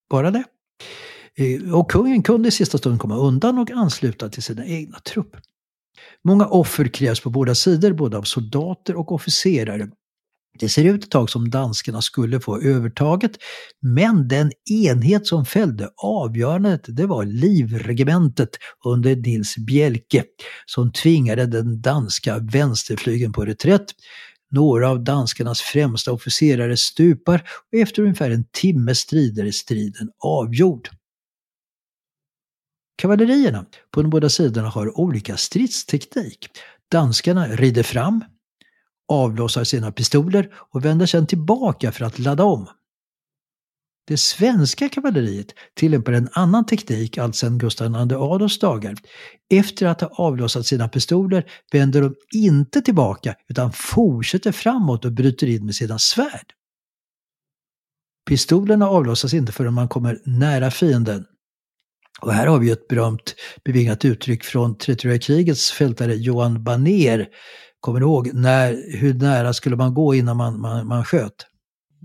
Bara 0.10 0.32
det. 0.32 0.44
Eh, 1.38 1.76
och 1.76 1.92
kungen 1.92 2.24
kunde 2.24 2.48
i 2.48 2.52
sista 2.52 2.78
stund 2.78 3.00
komma 3.00 3.18
undan 3.18 3.58
och 3.58 3.72
ansluta 3.72 4.30
till 4.30 4.44
sina 4.44 4.66
egna 4.66 5.00
trupper. 5.00 5.42
Många 6.24 6.46
offer 6.46 6.86
krävs 6.86 7.20
på 7.20 7.30
båda 7.30 7.56
sidor, 7.56 7.94
både 7.94 8.18
av 8.18 8.24
soldater 8.24 8.96
och 8.96 9.12
officerare. 9.12 9.90
Det 10.60 10.70
ser 10.70 10.84
ut 10.84 11.04
ett 11.04 11.12
tag 11.12 11.30
som 11.30 11.50
danskarna 11.50 12.02
skulle 12.02 12.40
få 12.40 12.62
övertaget, 12.62 13.32
men 13.82 14.28
den 14.28 14.52
enhet 14.72 15.28
som 15.28 15.46
fällde 15.46 15.90
avgörandet 15.98 16.82
det 16.88 17.06
var 17.06 17.26
livregementet 17.26 18.50
under 18.86 19.16
Nils 19.16 19.58
Bjelke 19.58 20.24
som 20.66 20.92
tvingade 20.92 21.46
den 21.46 21.82
danska 21.82 22.38
vänsterflygeln 22.38 23.34
på 23.34 23.46
reträtt. 23.46 23.86
Några 24.52 24.90
av 24.90 25.04
danskarnas 25.04 25.62
främsta 25.62 26.12
officerare 26.12 26.78
stupar 26.78 27.50
och 27.72 27.80
efter 27.80 28.02
ungefär 28.02 28.32
en 28.32 28.46
timme 28.52 28.96
strider 28.96 29.46
är 29.46 29.52
striden 29.52 30.10
avgjord. 30.20 30.90
Kavallerierna 32.98 33.66
på 33.92 34.02
de 34.02 34.10
båda 34.10 34.30
sidorna 34.30 34.70
har 34.70 35.00
olika 35.00 35.38
stridsteknik. 35.38 36.50
Danskarna 36.92 37.48
rider 37.48 37.84
fram, 37.84 38.24
avlossar 39.08 39.64
sina 39.64 39.92
pistoler 39.92 40.54
och 40.54 40.86
vänder 40.86 41.06
sedan 41.06 41.28
tillbaka 41.28 41.92
för 41.92 42.06
att 42.06 42.20
ladda 42.20 42.44
om. 42.44 42.68
Det 44.08 44.18
svenska 44.18 44.90
kavalleriet 44.90 45.48
tillämpar 45.74 46.14
en 46.14 46.30
annan 46.32 46.66
teknik 46.66 47.18
alltsedan 47.18 47.58
Gustav 47.58 47.88
II 47.88 48.16
Adolfs 48.16 48.60
dagar. 48.60 48.96
Efter 49.50 49.86
att 49.86 50.02
ha 50.02 50.08
avlossat 50.08 50.66
sina 50.66 50.88
pistoler 50.88 51.46
vänder 51.72 52.02
de 52.02 52.16
inte 52.36 52.82
tillbaka 52.82 53.36
utan 53.50 53.72
fortsätter 53.72 54.52
framåt 54.52 55.06
och 55.06 55.12
bryter 55.12 55.48
in 55.48 55.66
med 55.66 55.76
sina 55.76 56.00
svärd. 56.00 56.54
Pistolerna 58.30 58.90
avlossas 58.90 59.34
inte 59.34 59.52
förrän 59.52 59.74
man 59.74 59.88
kommer 59.88 60.22
nära 60.26 60.72
fienden. 60.72 61.26
Och 62.22 62.34
här 62.34 62.48
har 62.48 62.60
vi 62.60 62.72
ett 62.72 62.88
berömt 62.88 63.36
bevingat 63.64 64.06
uttryck 64.06 64.44
från 64.44 64.78
30 64.78 65.20
krigets 65.20 65.72
fältare 65.72 66.16
Johan 66.16 66.64
Baner. 66.64 67.28
Kommer 67.80 68.00
du 68.00 68.06
ihåg 68.06 68.34
när, 68.34 68.98
hur 68.98 69.14
nära 69.14 69.54
skulle 69.54 69.76
man 69.76 69.94
gå 69.94 70.16
innan 70.16 70.38
man, 70.38 70.62
man, 70.62 70.88
man 70.88 71.06
sköt? 71.06 71.46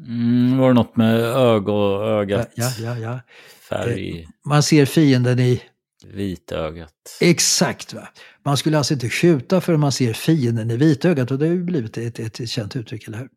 Mm, 0.07 0.59
var 0.59 0.69
det 0.69 0.75
något 0.75 0.97
med 0.97 1.21
öga 1.21 1.73
och 1.73 2.09
ögat? 2.09 2.51
Ja, 2.55 2.73
ja, 2.81 2.99
ja. 2.99 3.21
Färg. 3.69 4.21
Eh, 4.21 4.29
Man 4.45 4.63
ser 4.63 4.87
fienden 4.87 5.39
i... 5.39 5.63
Vitögat. 6.07 7.19
Exakt. 7.21 7.95
Va? 7.95 8.09
Man 8.45 8.57
skulle 8.57 8.79
alltså 8.79 8.95
inte 8.95 9.09
skjuta 9.09 9.61
förrän 9.61 9.81
man 9.81 9.93
ser 9.93 10.13
fienden 10.13 10.71
i 10.71 10.77
vitögat 10.77 11.31
och 11.31 11.39
det 11.39 11.47
har 11.47 11.55
ju 11.55 11.65
blivit 11.65 11.99
ett, 11.99 12.19
ett, 12.19 12.41
ett 12.41 12.49
känt 12.49 12.77
uttryck, 12.77 13.09
eller 13.09 13.19
hur? 13.19 13.29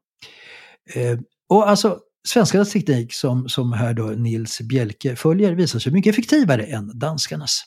Eh, 0.95 1.19
och 1.49 1.69
alltså, 1.69 1.99
svenskarnas 2.27 2.71
teknik 2.71 3.13
som, 3.13 3.49
som 3.49 3.73
här 3.73 3.93
då 3.93 4.03
Nils 4.03 4.61
Bjelke 4.61 5.15
följer 5.15 5.53
visar 5.53 5.79
sig 5.79 5.93
mycket 5.93 6.13
effektivare 6.13 6.63
än 6.63 6.99
danskarnas. 6.99 7.63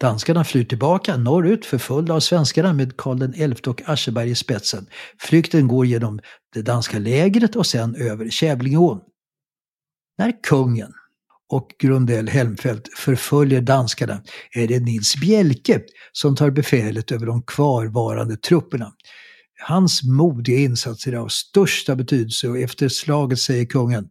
Danskarna 0.00 0.44
flyr 0.44 0.64
tillbaka 0.64 1.16
norrut 1.16 1.66
förföljda 1.66 2.14
av 2.14 2.20
svenskarna 2.20 2.72
med 2.72 2.96
Karl 2.96 3.32
XI 3.54 3.70
och 3.70 3.82
Ascheberg 3.86 4.30
i 4.30 4.34
spetsen. 4.34 4.86
Flykten 5.18 5.68
går 5.68 5.86
genom 5.86 6.20
det 6.54 6.62
danska 6.62 6.98
lägret 6.98 7.56
och 7.56 7.66
sen 7.66 7.94
över 7.94 8.30
Kävlingeån. 8.30 9.00
När 10.18 10.42
kungen 10.42 10.92
och 11.48 11.74
Grundell 11.78 12.28
Helmfelt 12.28 12.88
förföljer 12.96 13.60
danskarna 13.60 14.22
är 14.52 14.68
det 14.68 14.80
Nils 14.80 15.16
Bjelke 15.16 15.82
som 16.12 16.36
tar 16.36 16.50
befälet 16.50 17.12
över 17.12 17.26
de 17.26 17.42
kvarvarande 17.42 18.36
trupperna. 18.36 18.92
Hans 19.66 20.02
modiga 20.02 20.58
insatser 20.58 21.12
är 21.12 21.16
av 21.16 21.28
största 21.28 21.96
betydelse 21.96 22.48
och 22.48 22.58
efter 22.58 22.88
slaget 22.88 23.38
säger 23.38 23.64
kungen 23.64 24.08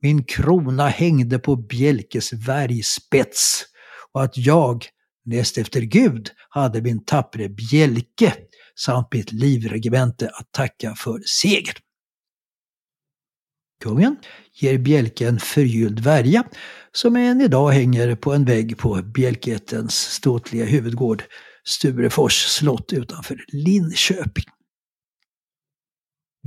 Min 0.00 0.24
krona 0.24 0.88
hängde 0.88 1.38
på 1.38 1.56
Bjelkes 1.56 2.32
värjspets 2.32 3.71
och 4.14 4.22
att 4.22 4.36
jag, 4.36 4.86
näst 5.24 5.58
efter 5.58 5.80
Gud, 5.80 6.30
hade 6.48 6.82
min 6.82 7.04
tappre 7.04 7.48
bjälke 7.48 8.34
samt 8.78 9.12
mitt 9.12 9.32
livregemente 9.32 10.28
att 10.28 10.52
tacka 10.52 10.94
för 10.94 11.20
seger. 11.26 11.74
Kungen 13.82 14.16
ger 14.52 14.78
bjälken 14.78 15.28
en 15.28 15.40
förgylld 15.40 16.00
värja 16.00 16.44
som 16.92 17.16
än 17.16 17.40
idag 17.40 17.70
hänger 17.70 18.14
på 18.16 18.32
en 18.32 18.44
vägg 18.44 18.78
på 18.78 19.02
bjälkättens 19.02 19.94
ståtliga 19.94 20.64
huvudgård 20.64 21.22
Sturefors 21.64 22.34
slott 22.34 22.92
utanför 22.92 23.44
Linköping. 23.48 24.44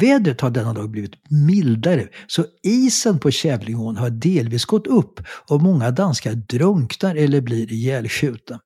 Vädret 0.02 0.42
har 0.42 0.50
denna 0.50 0.74
dag 0.74 0.90
blivit 0.90 1.14
mildare, 1.30 2.08
så 2.28 2.46
isen 2.64 3.20
på 3.20 3.32
Kävlingeån 3.32 3.98
har 3.98 4.10
delvis 4.10 4.66
gått 4.66 4.88
upp 4.88 5.20
och 5.50 5.62
många 5.62 5.92
danskar 5.92 6.34
drunknar 6.34 7.16
eller 7.16 7.42
blir 7.42 7.72
ihjälskjutna. 7.72 8.60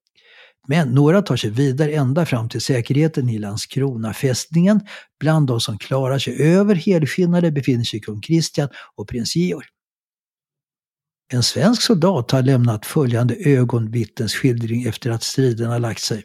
Men 0.68 0.90
några 0.90 1.22
tar 1.22 1.36
sig 1.36 1.50
vidare 1.50 1.92
ända 1.92 2.26
fram 2.26 2.50
till 2.50 2.62
säkerheten 2.62 3.30
i 3.30 3.38
Landskronafästningen. 3.38 4.80
Bland 5.20 5.48
de 5.48 5.60
som 5.60 5.78
klarar 5.78 6.20
sig 6.20 6.42
över 6.42 6.76
helskinnade 6.76 7.52
befinner 7.52 7.84
sig 7.84 8.00
kung 8.00 8.22
Kristian 8.22 8.70
och 8.96 9.08
prins 9.08 9.36
Georg. 9.36 9.66
En 11.34 11.44
svensk 11.44 11.82
soldat 11.82 12.32
har 12.32 12.42
lämnat 12.42 12.86
följande 12.86 13.36
ögonvittnesskildring 13.36 14.84
efter 14.84 15.10
att 15.10 15.24
striden 15.24 15.70
har 15.70 15.80
lagt 15.80 16.02
sig. 16.02 16.24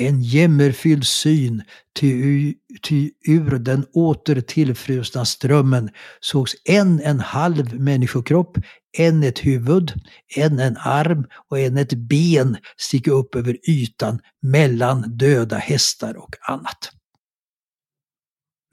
En 0.00 0.22
jämmerfylld 0.22 1.06
syn, 1.06 1.62
ty, 2.00 2.54
ty 2.82 3.10
ur 3.28 3.58
den 3.58 3.84
åter 3.92 4.40
tillfrusna 4.40 5.24
strömmen 5.24 5.90
sågs 6.20 6.52
en 6.64 7.00
en 7.00 7.20
halv 7.20 7.80
människokropp, 7.80 8.58
en 8.98 9.22
ett 9.22 9.38
huvud, 9.38 9.92
en 10.36 10.58
en 10.58 10.76
arm 10.76 11.26
och 11.48 11.58
en 11.58 11.76
ett 11.76 11.92
ben 11.92 12.56
sticka 12.76 13.10
upp 13.10 13.34
över 13.34 13.56
ytan 13.70 14.20
mellan 14.42 15.16
döda 15.16 15.56
hästar 15.56 16.16
och 16.16 16.36
annat. 16.40 16.90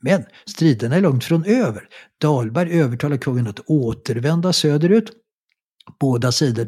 Men 0.02 0.24
striderna 0.46 0.96
är 0.96 1.02
långt 1.02 1.24
från 1.24 1.46
över. 1.46 1.88
Dahlberg 2.22 2.80
övertalar 2.80 3.18
kungen 3.18 3.48
att 3.48 3.60
återvända 3.60 4.54
söderut 4.54 5.12
Båda 6.00 6.32
sidor 6.32 6.66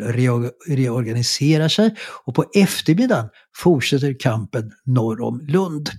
reorganiserar 0.76 1.68
sig 1.68 1.96
och 2.26 2.36
på 2.36 2.46
eftermiddagen 2.56 3.30
fortsätter 3.56 4.20
kampen 4.20 4.72
norr 4.86 5.22
om 5.22 5.40
Lund. 5.48 5.90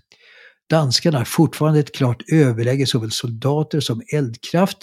Danskarna 0.70 1.18
har 1.18 1.24
fortfarande 1.24 1.80
ett 1.80 1.94
klart 1.94 2.22
överläge 2.32 2.86
såväl 2.86 3.10
soldater 3.10 3.80
som 3.80 4.02
eldkraft. 4.14 4.78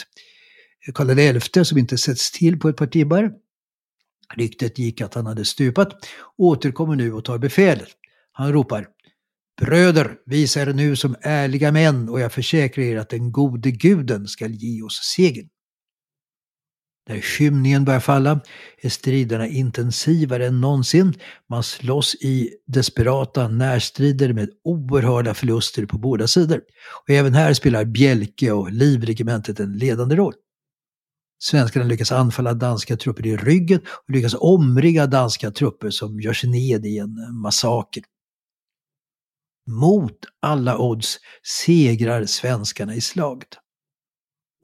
Karl 0.94 1.40
XI, 1.40 1.66
som 1.66 1.78
inte 1.78 1.98
sätts 1.98 2.32
till 2.32 2.60
på 2.60 2.70
ett 2.70 2.78
par 2.78 2.88
timmar, 2.88 3.32
ryktet 4.36 4.80
gick 4.80 5.02
att 5.02 5.14
han 5.14 5.26
hade 5.26 5.46
stupat, 5.46 5.94
återkommer 6.38 6.96
nu 6.96 7.14
och 7.14 7.26
tar 7.26 7.38
befälet. 7.38 7.90
Han 8.32 8.54
ropar 8.54 8.88
Bröder, 9.62 10.16
visa 10.26 10.62
er 10.62 10.74
nu 10.74 10.96
som 10.96 11.16
ärliga 11.22 11.72
män 11.72 12.10
och 12.10 12.20
jag 12.20 12.32
försäkrar 12.32 12.84
er 12.84 12.98
att 12.98 13.10
den 13.10 13.32
gode 13.32 13.72
guden 13.72 14.28
skall 14.28 14.52
ge 14.52 14.82
oss 14.82 15.00
segern. 15.16 15.50
När 17.10 17.22
skymningen 17.22 17.86
börjar 17.86 18.00
falla 18.00 18.40
är 18.82 18.90
striderna 18.90 19.48
intensivare 19.48 20.48
än 20.48 20.62
någonsin. 20.62 21.14
Man 21.50 21.64
slåss 21.64 22.16
i 22.16 22.50
desperata 22.68 23.48
närstrider 23.48 24.34
med 24.34 24.50
oerhörda 24.64 25.34
förluster 25.34 25.86
på 25.86 25.98
båda 25.98 26.28
sidor. 26.28 26.62
Och 27.04 27.10
även 27.10 27.34
här 27.34 27.54
spelar 27.54 27.86
Bjelke 27.86 28.52
och 28.52 28.72
Livregementet 28.72 29.60
en 29.60 29.78
ledande 29.78 30.16
roll. 30.16 30.34
Svenskarna 31.40 31.86
lyckas 31.86 32.12
anfalla 32.12 32.54
danska 32.54 32.98
trupper 32.98 33.26
i 33.26 33.38
ryggen 33.38 33.80
och 34.08 34.14
lyckas 34.14 34.36
omringa 34.40 35.08
danska 35.08 35.52
trupper 35.52 35.90
som 35.90 36.22
gör 36.22 36.34
sig 36.34 36.50
ned 36.50 36.86
i 36.86 36.98
en 36.98 37.42
massaker. 37.42 38.04
Mot 39.68 40.18
alla 40.42 40.78
odds 40.78 41.18
segrar 41.66 42.26
svenskarna 42.26 42.96
i 42.96 43.02
slaget. 43.02 43.58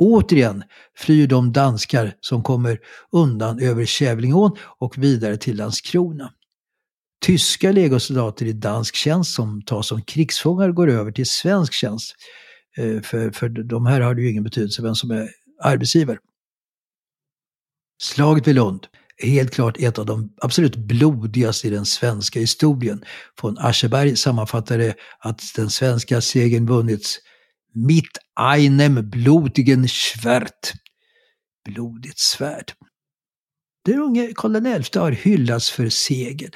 Återigen 0.04 0.64
flyr 0.98 1.28
de 1.28 1.52
danskar 1.52 2.14
som 2.22 2.44
kommer 2.44 2.80
undan 3.12 3.60
över 3.60 3.86
Kävlingeån 3.86 4.58
och 4.80 4.98
vidare 4.98 5.38
till 5.38 5.58
Landskrona. 5.58 6.34
Tyska 7.26 7.72
legosoldater 7.72 8.46
i 8.46 8.54
dansk 8.54 8.96
tjänst 8.96 9.34
som 9.34 9.62
tas 9.62 9.88
som 9.88 10.02
krigsfångar 10.02 10.72
går 10.72 10.90
över 10.90 11.12
till 11.12 11.26
svensk 11.26 11.74
tjänst. 11.74 12.16
Eh, 12.78 13.02
för, 13.02 13.32
för 13.32 13.50
de 13.50 13.86
här 13.86 14.02
har 14.02 14.16
det 14.16 14.22
ju 14.22 14.30
ingen 14.30 14.44
betydelse 14.44 14.82
vem 14.82 14.96
som 14.96 15.12
är 15.12 15.30
arbetsgivare. 15.64 16.18
Slaget 18.02 18.48
vid 18.48 18.56
Lund 18.56 18.88
är 19.18 19.30
helt 19.30 19.54
klart 19.54 19.78
ett 19.80 20.00
av 20.00 20.06
de 20.06 20.34
absolut 20.38 20.76
blodigaste 20.76 21.68
i 21.68 21.70
den 21.70 21.86
svenska 21.86 22.40
historien. 22.40 23.04
Von 23.42 23.58
Ascheberg 23.60 24.16
sammanfattade 24.16 24.94
att 25.20 25.42
den 25.56 25.70
svenska 25.70 26.22
segern 26.22 26.68
vunnits 26.68 27.20
Mit 27.74 28.18
einem 28.36 29.10
blutigen 29.10 29.88
Schwert. 29.88 30.74
Blodigt 31.64 32.20
svärd. 32.20 32.74
Den 33.86 34.00
unge 34.00 34.34
Karl 34.36 34.82
XI 34.84 35.00
har 35.00 35.12
hyllats 35.12 35.72
för 35.72 35.90
seger. 35.90 36.50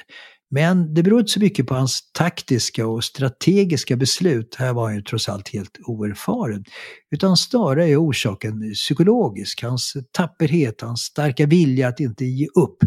Men 0.50 0.94
det 0.94 1.02
beror 1.02 1.20
inte 1.20 1.32
så 1.32 1.40
mycket 1.40 1.66
på 1.66 1.74
hans 1.74 2.12
taktiska 2.12 2.86
och 2.86 3.04
strategiska 3.04 3.96
beslut, 3.96 4.54
här 4.54 4.72
var 4.72 4.84
han 4.84 4.94
ju 4.94 5.02
trots 5.02 5.28
allt 5.28 5.48
helt 5.48 5.78
oerfaren, 5.86 6.64
utan 7.10 7.36
snarare 7.36 7.88
är 7.88 8.00
orsaken 8.00 8.72
psykologisk. 8.74 9.62
Hans 9.62 9.96
tapperhet, 10.12 10.80
hans 10.80 11.00
starka 11.00 11.46
vilja 11.46 11.88
att 11.88 12.00
inte 12.00 12.24
ge 12.24 12.46
upp, 12.46 12.78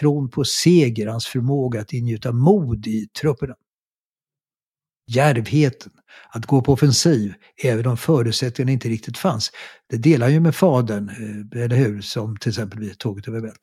tron 0.00 0.30
på 0.30 0.44
seger, 0.44 1.06
hans 1.06 1.26
förmåga 1.26 1.80
att 1.80 1.92
ingjuta 1.92 2.32
mod 2.32 2.86
i 2.86 3.06
trupperna. 3.20 3.54
Djärvheten, 5.06 5.92
att 6.30 6.46
gå 6.46 6.62
på 6.62 6.72
offensiv, 6.72 7.34
även 7.62 7.86
om 7.86 7.96
förutsättningarna 7.96 8.72
inte 8.72 8.88
riktigt 8.88 9.18
fanns. 9.18 9.50
Det 9.90 9.96
delar 9.96 10.28
ju 10.28 10.40
med 10.40 10.54
fadern, 10.54 11.08
eh, 11.54 11.62
eller 11.64 11.76
hur? 11.76 12.00
Som 12.00 12.36
till 12.36 12.48
exempel 12.48 12.78
vid 12.80 12.98
tåget 12.98 13.28
över 13.28 13.40
Bält. 13.40 13.58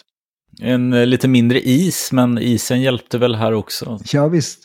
En 0.61 0.93
eh, 0.93 1.05
lite 1.05 1.27
mindre 1.27 1.61
is, 1.61 2.11
men 2.11 2.37
isen 2.37 2.81
hjälpte 2.81 3.17
väl 3.17 3.35
här 3.35 3.51
också? 3.53 3.99
Ja, 4.13 4.27
visst. 4.27 4.59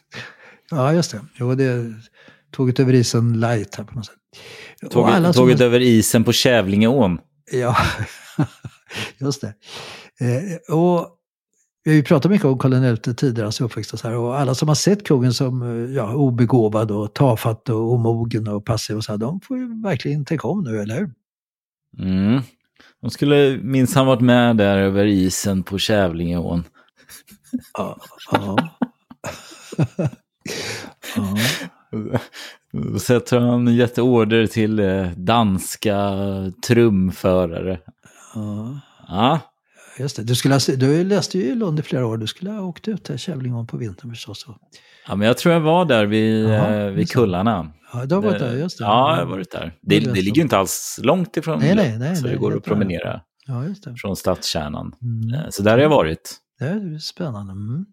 Ja, 0.71 0.93
just 0.93 1.11
det. 1.11 1.21
Jo, 1.35 1.55
det 1.55 1.95
Tåget 2.51 2.81
över 2.81 2.93
isen 2.93 3.41
light 3.41 3.75
här 3.75 3.85
på 3.85 3.95
något 3.95 4.07
sätt. 4.07 4.15
Tåget, 4.91 5.15
alla 5.15 5.33
som- 5.33 5.43
tåget 5.45 5.61
över 5.61 5.81
isen 5.81 6.25
på 6.25 6.33
Kävlingeån. 6.33 7.19
Ja, 7.53 7.77
just 9.19 9.41
det. 9.41 9.55
Eh, 10.21 10.77
och 10.77 11.09
vi 11.87 11.93
har 11.93 11.97
ju 11.97 12.03
pratat 12.03 12.31
mycket 12.31 12.45
om 12.45 12.59
Karl 12.59 12.97
XI 12.97 13.15
tidigare, 13.15 13.45
hans 13.45 13.61
uppväxt 13.61 13.93
och 13.93 13.99
så 13.99 14.09
här. 14.09 14.17
Och 14.17 14.39
alla 14.39 14.55
som 14.55 14.69
har 14.69 14.75
sett 14.75 15.07
kungen 15.07 15.35
som 15.35 15.63
ja, 15.95 16.15
obegåvad 16.15 16.91
och 16.91 17.15
tafatt 17.15 17.69
och 17.69 17.93
omogen 17.93 18.49
och 18.49 18.65
passiv 18.65 18.97
och 18.97 19.05
så 19.05 19.13
här, 19.13 19.19
de 19.19 19.41
får 19.41 19.59
ju 19.59 19.83
verkligen 19.83 20.25
tänka 20.25 20.49
om 20.49 20.65
nu, 20.65 20.81
eller 20.81 20.95
hur? 20.95 21.11
Mm. 21.99 22.43
De 23.03 23.11
skulle 23.11 23.59
minsann 23.63 24.07
varit 24.07 24.21
med 24.21 24.57
där 24.57 24.79
över 24.79 25.05
isen 25.05 25.63
på 25.63 25.79
Kävlingeån. 25.79 26.65
Ja. 27.73 27.97
ja. 28.33 28.57
ja. 31.17 31.35
Och 32.73 33.31
jag 33.31 33.41
han 33.41 33.75
gett 33.75 33.99
order 33.99 34.47
till 34.47 34.79
eh, 34.79 35.11
danska 35.17 36.13
trumförare. 36.67 37.81
ja. 38.35 38.81
Ja, 39.09 39.41
Just 39.99 40.17
det. 40.17 40.23
Du, 40.23 40.35
skulle 40.35 40.59
du 40.59 41.05
läste 41.05 41.39
ju 41.39 41.45
i 41.45 41.55
Lund 41.55 41.79
i 41.79 41.83
flera 41.83 42.07
år. 42.07 42.17
Du 42.17 42.27
skulle 42.27 42.51
ha 42.51 42.61
åkt 42.63 42.89
ut 42.89 43.05
till 43.05 43.19
Kävlingeån 43.19 43.67
på 43.67 43.77
vintern 43.77 44.11
förstås. 44.11 44.47
Ja 45.09 45.17
men 45.17 45.27
jag 45.27 45.39
tror 45.39 45.55
jag 45.55 45.61
var 45.61 45.85
där 45.85 46.07
vid, 46.07 46.45
Jaha, 46.45 46.75
eh, 46.75 46.91
vid 46.91 47.11
kullarna. 47.11 47.73
Ja, 47.93 48.07
du 48.07 48.15
har 48.15 48.23
varit 48.23 48.39
där, 48.39 48.57
just 48.57 48.79
det. 48.79 48.85
Ja, 48.85 49.17
jag 49.17 49.25
har 49.25 49.31
varit 49.31 49.51
där. 49.51 49.73
Det, 49.83 50.01
Det 50.01 50.13
ligger 50.23 50.37
ju 50.37 50.43
inte 50.43 50.59
alls 50.59 51.01
långt 51.03 51.37
ifrån 51.37 51.59
Nej, 51.59 51.75
nej, 51.75 51.99
nej, 51.99 52.17
så 52.17 52.27
det 52.27 52.37
går 52.37 52.57
att 52.57 52.65
promenera. 52.65 53.21
Ja, 53.47 53.65
från 54.03 54.17
stadskärnan. 54.17 54.93
Mm. 55.03 55.35
Eh, 55.35 55.51
Så 55.51 55.63
där 55.63 55.73
har 55.73 55.79
jag 55.79 55.89
varit. 55.89 56.37
Det 56.59 56.65
är 56.65 56.99
spännande. 56.99 57.53
Mm. 57.53 57.87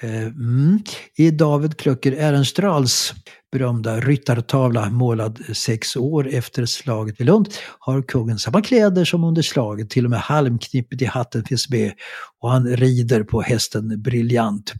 Eh, 0.00 0.26
Mm. 0.26 0.78
I 1.16 1.30
David 1.30 1.76
Klöcker 1.76 2.12
Ehrenstrahls 2.12 3.14
berömda 3.52 4.00
ryttartavla 4.00 4.90
målad 4.90 5.42
sex 5.52 5.96
år 5.96 6.28
efter 6.28 6.66
slaget 6.66 7.20
vid 7.20 7.26
Lund 7.26 7.48
har 7.78 8.02
kungen 8.02 8.38
samma 8.38 8.62
kläder 8.62 9.04
som 9.04 9.24
under 9.24 9.42
slaget, 9.42 9.90
till 9.90 10.04
och 10.04 10.10
med 10.10 10.20
halmknippet 10.20 11.02
i 11.02 11.04
hatten 11.04 11.44
finns 11.44 11.70
med 11.70 11.92
och 12.40 12.50
han 12.50 12.76
rider 12.76 13.22
på 13.22 13.42
hästen 13.42 14.02
Briljant. 14.02 14.72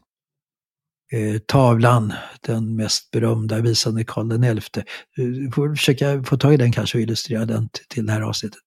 Eh, 1.12 1.38
tavlan, 1.38 2.12
den 2.40 2.76
mest 2.76 3.10
berömda 3.10 3.60
visande 3.60 4.04
Karl 4.04 4.60
XI. 4.60 4.80
Eh, 5.18 5.26
du 5.26 5.50
får 5.50 5.74
försöka 5.74 6.22
få 6.22 6.36
tag 6.36 6.54
i 6.54 6.56
den 6.56 6.72
kanske 6.72 6.98
och 6.98 7.02
illustrera 7.02 7.44
den 7.44 7.68
till, 7.68 7.84
till 7.88 8.06
det 8.06 8.12
här 8.12 8.20
avsnittet. 8.20 8.60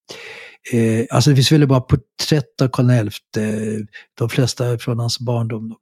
Eh, 0.74 1.06
alltså 1.10 1.30
det 1.30 1.36
finns 1.36 1.52
väl 1.52 1.68
bara 1.68 1.82
porträtt 1.82 2.62
av 2.62 2.68
Karl 2.68 3.10
XI, 3.10 3.42
eh, 3.42 3.86
de 4.18 4.30
flesta 4.30 4.78
från 4.78 5.00
hans 5.00 5.20
barndom. 5.20 5.70
Då. 5.70 5.76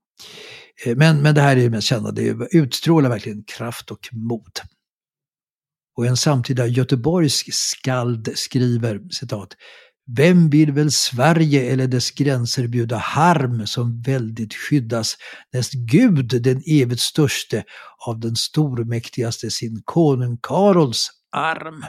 Eh, 0.85 0.95
men, 0.95 1.21
men 1.21 1.35
det 1.35 1.41
här 1.41 1.57
är 1.57 1.61
det 1.61 1.69
mest 1.69 1.87
kända, 1.87 2.11
det 2.11 2.47
utstrålar 2.51 3.09
verkligen 3.09 3.43
kraft 3.43 3.91
och 3.91 4.09
mod. 4.11 4.59
Och 5.95 6.05
en 6.05 6.17
samtida 6.17 6.67
göteborgsk 6.67 7.53
skald 7.53 8.31
skriver, 8.35 9.01
citat, 9.09 9.55
vem 10.05 10.49
vill 10.49 10.71
väl 10.71 10.91
Sverige 10.91 11.71
eller 11.71 11.87
dess 11.87 12.11
gränser 12.11 12.67
bjuda 12.67 12.97
harm 12.97 13.67
som 13.67 14.01
väldigt 14.01 14.53
skyddas, 14.53 15.17
näst 15.53 15.73
Gud 15.73 16.43
den 16.43 16.61
evigt 16.65 17.01
störste 17.01 17.63
av 18.07 18.19
den 18.19 18.35
stormäktigaste 18.35 19.51
sin 19.51 19.81
konung 19.85 20.37
Karols 20.43 21.09
arm. 21.31 21.85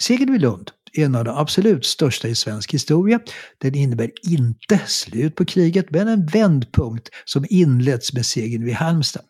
Segern 0.00 0.32
vid 0.32 0.40
Lund 0.40 0.70
en 0.92 1.14
av 1.14 1.24
de 1.24 1.36
absolut 1.36 1.86
största 1.86 2.28
i 2.28 2.34
svensk 2.34 2.74
historia. 2.74 3.20
Den 3.58 3.74
innebär 3.74 4.10
inte 4.22 4.80
slut 4.86 5.34
på 5.34 5.44
kriget, 5.44 5.90
men 5.90 6.08
en 6.08 6.26
vändpunkt 6.26 7.08
som 7.24 7.46
inletts 7.48 8.12
med 8.12 8.26
segern 8.26 8.64
vid 8.64 8.74
Halmstad. 8.74 9.24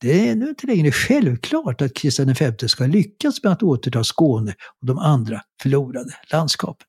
Det 0.00 0.28
är 0.28 0.34
nu 0.34 0.48
inte 0.48 0.66
längre 0.66 0.92
självklart 0.92 1.82
att 1.82 1.94
Kristian 1.94 2.34
V 2.40 2.68
ska 2.68 2.86
lyckas 2.86 3.42
med 3.42 3.52
att 3.52 3.62
återta 3.62 4.04
Skåne 4.04 4.54
och 4.80 4.86
de 4.86 4.98
andra 4.98 5.40
förlorade 5.62 6.10
landskapen. 6.32 6.86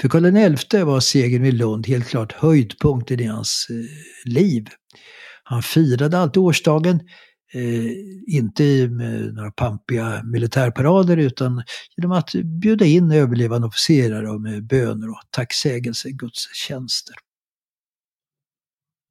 För 0.00 0.08
Karl 0.08 0.56
XI 0.56 0.82
var 0.82 1.00
segern 1.00 1.42
vid 1.42 1.54
Lund 1.54 1.86
helt 1.86 2.08
klart 2.08 2.32
höjdpunkten 2.32 3.20
i 3.20 3.26
hans 3.26 3.66
eh, 3.70 4.32
liv. 4.32 4.68
Han 5.44 5.62
firade 5.62 6.18
alltid 6.18 6.42
årsdagen, 6.42 7.00
eh, 7.54 7.90
inte 8.26 8.64
i 8.64 8.82
eh, 8.82 8.88
några 8.88 9.50
pampiga 9.50 10.22
militärparader 10.24 11.16
utan 11.16 11.62
genom 11.96 12.12
att 12.12 12.32
bjuda 12.34 12.84
in 12.84 13.12
överlevande 13.12 13.66
officerare 13.66 14.38
med 14.38 14.66
böner 14.66 15.10
och 15.10 15.20
tacksägelse 15.30 16.10
gudstjänster. 16.10 17.14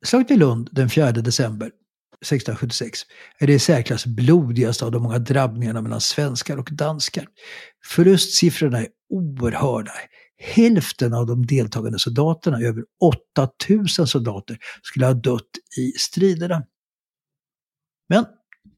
Slaget 0.06 0.32
vid 0.32 0.40
Lund 0.40 0.70
den 0.72 0.90
4 0.90 1.12
december 1.12 1.72
1676 2.22 3.00
är 3.40 3.48
det 3.48 3.54
i 3.54 3.60
särklass 3.60 4.06
blodigaste 4.06 4.86
av 4.86 4.92
de 4.92 5.04
många 5.04 5.20
drabbningarna 5.20 5.82
mellan 5.82 6.02
svenskar 6.02 6.58
och 6.58 6.70
danskar. 6.72 7.28
Förlustsiffrorna 7.86 8.80
är 8.80 8.88
oerhörda. 9.10 9.92
Hälften 10.38 11.14
av 11.14 11.26
de 11.26 11.46
deltagande 11.46 12.00
soldaterna, 12.00 12.60
över 12.60 12.84
8000 13.60 14.08
soldater, 14.08 14.58
skulle 14.84 15.06
ha 15.06 15.14
dött 15.14 15.50
i 15.78 15.92
striderna. 15.92 16.64
Men 18.10 18.26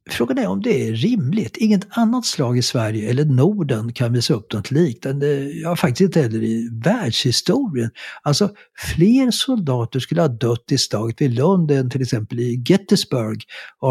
frågan 0.10 0.38
är 0.38 0.48
om 0.48 0.62
det 0.62 0.88
är 0.88 0.94
rimligt. 0.94 1.58
Inget 1.58 1.88
annat 1.90 2.26
slag 2.26 2.58
i 2.58 2.62
Sverige 2.62 3.10
eller 3.10 3.26
Norden 3.26 3.94
kan 3.94 4.14
visa 4.14 4.34
upp 4.34 4.54
något 4.54 4.72
liknande, 4.72 5.28
ja 5.52 5.76
faktiskt 5.76 6.02
inte 6.02 6.22
heller 6.22 6.44
i 6.44 6.70
världshistorien. 6.84 7.90
Alltså 8.24 8.50
fler 8.96 9.32
soldater 9.32 10.00
skulle 10.00 10.22
ha 10.22 10.28
dött 10.28 10.72
i 10.72 10.78
slaget 10.78 11.22
vid 11.22 11.34
Lund 11.34 11.72
än 11.72 11.90
till 11.90 12.02
exempel 12.02 12.40
i 12.40 12.64
Gettysburg 12.68 13.44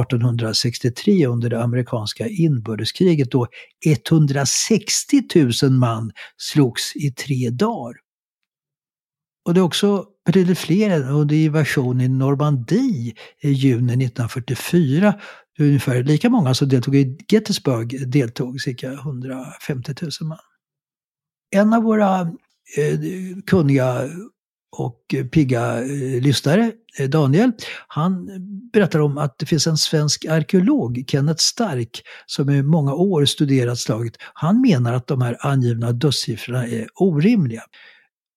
1863 0.02 1.26
under 1.26 1.50
det 1.50 1.62
amerikanska 1.62 2.28
inbördeskriget 2.28 3.30
då 3.30 3.46
160 3.86 5.22
000 5.62 5.72
man 5.72 6.12
slogs 6.36 6.96
i 6.96 7.10
tre 7.10 7.50
dagar. 7.50 8.05
Och 9.46 9.54
det 9.54 9.60
är 9.60 9.64
också 9.64 10.04
betydligt 10.24 10.58
fler 10.58 10.90
än 10.90 11.08
under 11.08 11.36
invasionen 11.36 12.00
i 12.00 12.08
Normandie 12.08 13.14
i 13.40 13.50
juni 13.50 13.92
1944. 13.92 15.14
Ungefär 15.58 16.02
lika 16.02 16.30
många 16.30 16.54
som 16.54 16.68
deltog 16.68 16.96
i 16.96 17.18
Gettysburg 17.32 18.10
deltog, 18.10 18.60
cirka 18.60 18.92
150 18.92 19.94
000 20.02 20.10
man. 20.22 20.38
En 21.50 21.72
av 21.72 21.82
våra 21.82 22.20
eh, 22.20 22.98
kunniga 23.46 24.08
och 24.76 25.14
pigga 25.32 25.82
eh, 25.82 26.22
lyssnare, 26.22 26.72
eh, 26.98 27.08
Daniel, 27.08 27.52
han 27.88 28.30
berättar 28.72 28.98
om 28.98 29.18
att 29.18 29.38
det 29.38 29.46
finns 29.46 29.66
en 29.66 29.76
svensk 29.76 30.24
arkeolog, 30.24 31.04
Kenneth 31.06 31.40
Stark, 31.40 32.02
som 32.26 32.50
i 32.50 32.62
många 32.62 32.94
år 32.94 33.24
studerat 33.24 33.78
slaget. 33.78 34.16
Han 34.34 34.60
menar 34.60 34.92
att 34.92 35.06
de 35.06 35.22
här 35.22 35.36
angivna 35.40 35.92
dödssiffrorna 35.92 36.66
är 36.66 36.86
orimliga. 36.94 37.62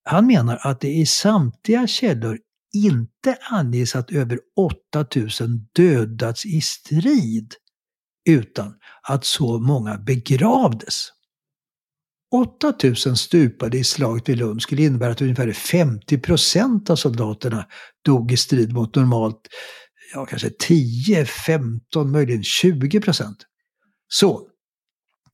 Han 0.10 0.28
menar 0.28 0.60
att 0.62 0.82
det 0.82 0.88
i 0.88 1.06
samtliga 1.06 1.88
källor 1.88 2.40
inte 2.74 3.38
anges 3.42 3.96
att 3.96 4.12
över 4.12 4.40
8000 4.56 5.70
dödats 5.74 6.46
i 6.46 6.62
strid, 6.62 7.54
utan 8.30 8.76
att 9.02 9.26
så 9.26 9.60
många 9.60 9.98
begravdes. 9.98 11.10
8000 12.32 13.18
stupade 13.18 13.78
i 13.78 13.84
slaget 13.84 14.30
vid 14.30 14.38
Lund 14.38 14.62
skulle 14.62 14.84
innebära 14.84 15.12
att 15.12 15.22
ungefär 15.22 15.54
50 15.54 16.18
procent 16.18 16.90
av 16.90 16.96
soldaterna 16.96 17.66
dog 18.06 18.32
i 18.32 18.38
strid 18.38 18.74
mot 18.74 18.96
normalt 18.96 19.48
ja, 20.14 20.26
kanske 20.26 20.50
10, 20.50 21.26
15, 21.26 22.12
möjligen 22.12 22.44
20 22.44 23.02
procent. 23.02 23.38
Så, 24.08 24.48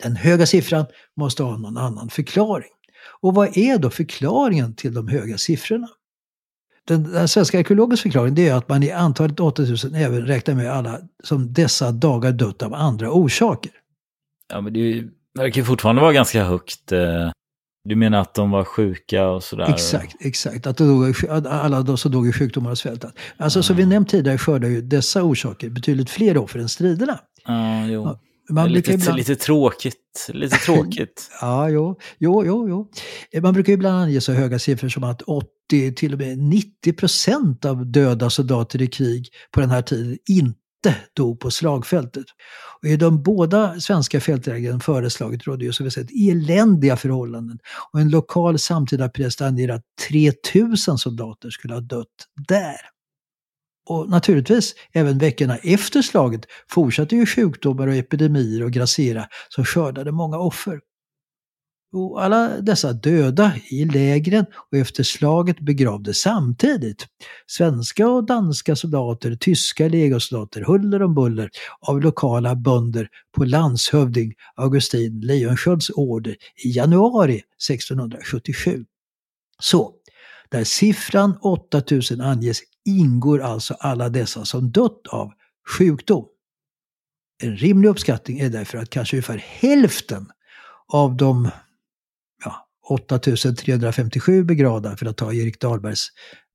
den 0.04 0.16
höga 0.16 0.46
siffran 0.46 0.86
måste 1.18 1.44
ha 1.44 1.58
någon 1.58 1.78
annan 1.78 2.10
förklaring. 2.10 2.75
Och 3.26 3.34
vad 3.34 3.58
är 3.58 3.78
då 3.78 3.90
förklaringen 3.90 4.76
till 4.76 4.94
de 4.94 5.08
höga 5.08 5.38
siffrorna? 5.38 5.88
Den, 6.88 7.04
den 7.04 7.28
svenska 7.28 7.60
arkeologens 7.60 8.02
förklaring 8.02 8.36
det 8.36 8.48
är 8.50 8.54
att 8.54 8.70
man 8.70 8.84
i 8.84 8.92
antalet 8.92 9.40
8000 9.40 9.96
även 9.96 10.26
räknar 10.26 10.56
med 10.56 10.72
alla 10.72 11.00
som 11.24 11.54
dessa 11.54 11.92
dagar 11.92 12.32
dött 12.32 12.64
av 12.64 12.74
andra 12.74 13.12
orsaker. 13.12 13.72
Ja, 14.54 14.62
men 14.62 14.74
det 14.74 15.04
verkar 15.38 15.64
fortfarande 15.64 16.02
vara 16.02 16.14
ganska 16.14 16.44
högt. 16.44 16.92
eh. 16.92 17.32
Du 17.84 17.96
menar 17.96 18.22
att 18.22 18.34
de 18.34 18.52
var 18.52 18.64
sjuka 18.64 19.28
och 19.28 19.44
sådär? 19.44 19.70
Exakt, 19.70 20.16
exakt. 20.20 20.68
Att 20.68 20.78
dog, 20.78 21.16
att 21.30 21.46
alla 21.48 21.82
de 21.82 21.98
som 21.98 22.12
dog 22.12 22.28
i 22.28 22.34
sjukdomar 22.34 22.72
och 22.72 22.78
svältat. 22.78 23.14
Alltså 23.38 23.64
som 23.64 23.76
vi 23.76 23.86
nämnt 23.86 24.10
tidigare 24.10 24.38
skördar 24.38 24.70
ju 24.70 24.82
dessa 24.82 25.24
orsaker 25.24 25.70
betydligt 25.70 26.10
fler 26.10 26.38
offer 26.38 26.60
än 26.60 26.70
striderna. 26.70 27.20
Ja, 27.46 27.88
jo. 27.88 28.18
Man 28.50 28.74
lite, 28.74 28.92
ibland... 28.92 29.18
lite 29.18 29.36
tråkigt. 29.36 30.30
Lite 30.30 30.58
tråkigt. 30.58 31.30
Ja, 31.42 31.70
jo, 31.70 32.00
jo, 32.20 32.46
jo, 32.46 32.70
jo. 32.70 33.42
Man 33.42 33.54
brukar 33.54 33.74
ibland 33.74 34.04
ange 34.04 34.22
så 34.22 34.34
höga 34.34 34.60
siffror 34.60 34.90
som 34.90 35.04
att 35.04 35.22
80, 35.22 35.96
till 35.96 36.14
och 36.14 36.20
med 36.20 36.38
90 36.38 36.94
procent 36.94 37.66
av 37.66 37.86
döda 37.86 38.30
soldater 38.30 38.82
i 38.82 38.88
krig 38.88 39.30
på 39.52 39.60
den 39.60 39.70
här 39.70 39.82
tiden 39.82 40.18
inte 40.30 40.96
dog 41.14 41.40
på 41.40 41.52
slagfältet. 41.52 42.26
Och 42.82 42.88
I 42.88 42.98
de 42.98 43.24
båda 43.24 43.80
svenska 43.80 44.22
fältlägren 44.22 44.80
före 44.80 45.10
slaget 45.10 45.48
rådde 45.48 45.66
ju 45.66 45.74
som 45.74 45.84
vi 45.84 45.92
sett 45.92 46.10
eländiga 46.30 46.98
förhållanden. 46.98 47.60
Och 47.92 48.02
en 48.02 48.10
lokal 48.10 48.60
samtida 48.60 49.10
präst 49.10 49.42
anger 49.42 49.70
att 49.70 49.84
3000 50.10 50.98
soldater 50.98 51.50
skulle 51.50 51.74
ha 51.74 51.82
dött 51.82 52.08
där. 52.48 52.95
Och 53.86 54.10
naturligtvis, 54.10 54.76
även 54.94 55.18
veckorna 55.18 55.58
efter 55.58 56.02
slaget 56.02 56.46
fortsatte 56.70 57.16
ju 57.16 57.26
sjukdomar 57.26 57.88
och 57.88 57.96
epidemier 57.96 58.66
att 58.66 58.72
grassera 58.72 59.28
som 59.50 59.66
skördade 59.66 60.12
många 60.12 60.38
offer. 60.38 60.80
Och 61.94 62.24
alla 62.24 62.62
dessa 62.62 62.94
döda 62.94 63.54
i 63.70 63.86
lägren 63.86 64.46
och 64.72 64.78
efter 64.78 65.04
slaget 65.04 65.60
begravdes 65.60 66.18
samtidigt. 66.18 67.08
Svenska 67.48 68.08
och 68.08 68.26
danska 68.26 68.76
soldater, 68.76 69.36
tyska 69.36 69.88
legosoldater, 69.88 70.62
huller 70.62 71.02
om 71.02 71.14
buller 71.14 71.50
av 71.82 72.02
lokala 72.02 72.56
bönder 72.56 73.08
på 73.38 73.46
landshövding 73.46 74.34
Augustin 74.56 75.22
Lejonskiölds 75.22 75.90
order 75.90 76.36
i 76.66 76.70
januari 76.70 77.42
1677. 77.70 78.86
Så, 79.60 79.95
där 80.56 80.64
siffran 80.64 81.38
8000 81.42 82.22
anges 82.22 82.62
ingår 82.86 83.40
alltså 83.40 83.74
alla 83.74 84.10
dessa 84.10 84.46
som 84.46 84.72
dött 84.72 85.08
av 85.08 85.32
sjukdom. 85.78 86.26
En 87.44 87.58
rimlig 87.58 87.90
uppskattning 87.90 88.40
är 88.40 88.50
därför 88.50 88.78
att 88.78 88.90
kanske 88.90 89.16
ungefär 89.16 89.38
hälften 89.38 90.32
av 90.88 91.18
de 91.18 91.50
8357 92.88 94.44
begravda, 94.44 94.98
för 94.98 95.06
att 95.06 95.18
ta 95.18 95.34
Erik 95.34 95.62
Dahlbergs 95.62 96.08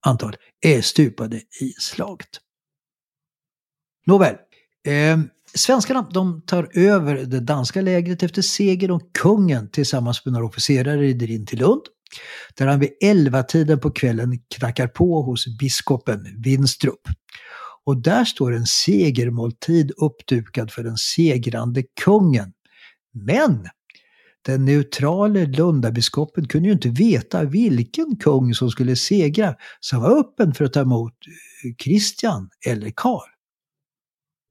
antal, 0.07 0.37
är 0.61 0.81
stupade 0.81 1.37
i 1.37 1.73
slaget. 1.79 2.29
Nåväl. 4.07 4.37
Eh, 4.87 5.19
svenskarna 5.55 6.09
de 6.13 6.43
tar 6.43 6.69
över 6.79 7.15
det 7.15 7.41
danska 7.41 7.81
lägret 7.81 8.23
efter 8.23 8.43
seger 8.43 8.91
och 8.91 9.03
kungen 9.13 9.71
tillsammans 9.71 10.25
med 10.25 10.33
några 10.33 10.47
officerare 10.47 10.97
rider 10.97 11.31
in 11.31 11.47
till 11.47 11.59
Lund. 11.59 11.83
Där 12.55 12.67
han 12.67 12.81
vid 12.81 12.91
11-tiden 13.05 13.81
på 13.81 13.91
kvällen 13.91 14.39
knackar 14.57 14.87
på 14.87 15.23
hos 15.23 15.59
biskopen 15.59 16.27
Winstrup. 16.45 17.01
Och 17.85 18.03
där 18.03 18.25
står 18.25 18.55
en 18.55 18.67
segermåltid 18.67 19.93
uppdukad 19.97 20.71
för 20.71 20.83
den 20.83 20.97
segrande 20.97 21.83
kungen. 22.05 22.53
Men 23.13 23.69
den 24.47 24.65
neutrale 24.65 25.47
Lundabiskopen 25.47 26.49
kunde 26.49 26.69
ju 26.69 26.73
inte 26.73 26.89
veta 26.89 27.45
vilken 27.45 28.17
kung 28.17 28.55
som 28.55 28.71
skulle 28.71 28.97
segra, 28.97 29.55
så 29.81 29.97
han 29.97 30.03
var 30.03 30.21
öppen 30.21 30.55
för 30.55 30.65
att 30.65 30.73
ta 30.73 30.81
emot 30.81 31.15
eh, 31.65 31.75
Kristian 31.79 32.51
eller 32.67 32.93
Karl. 32.97 33.29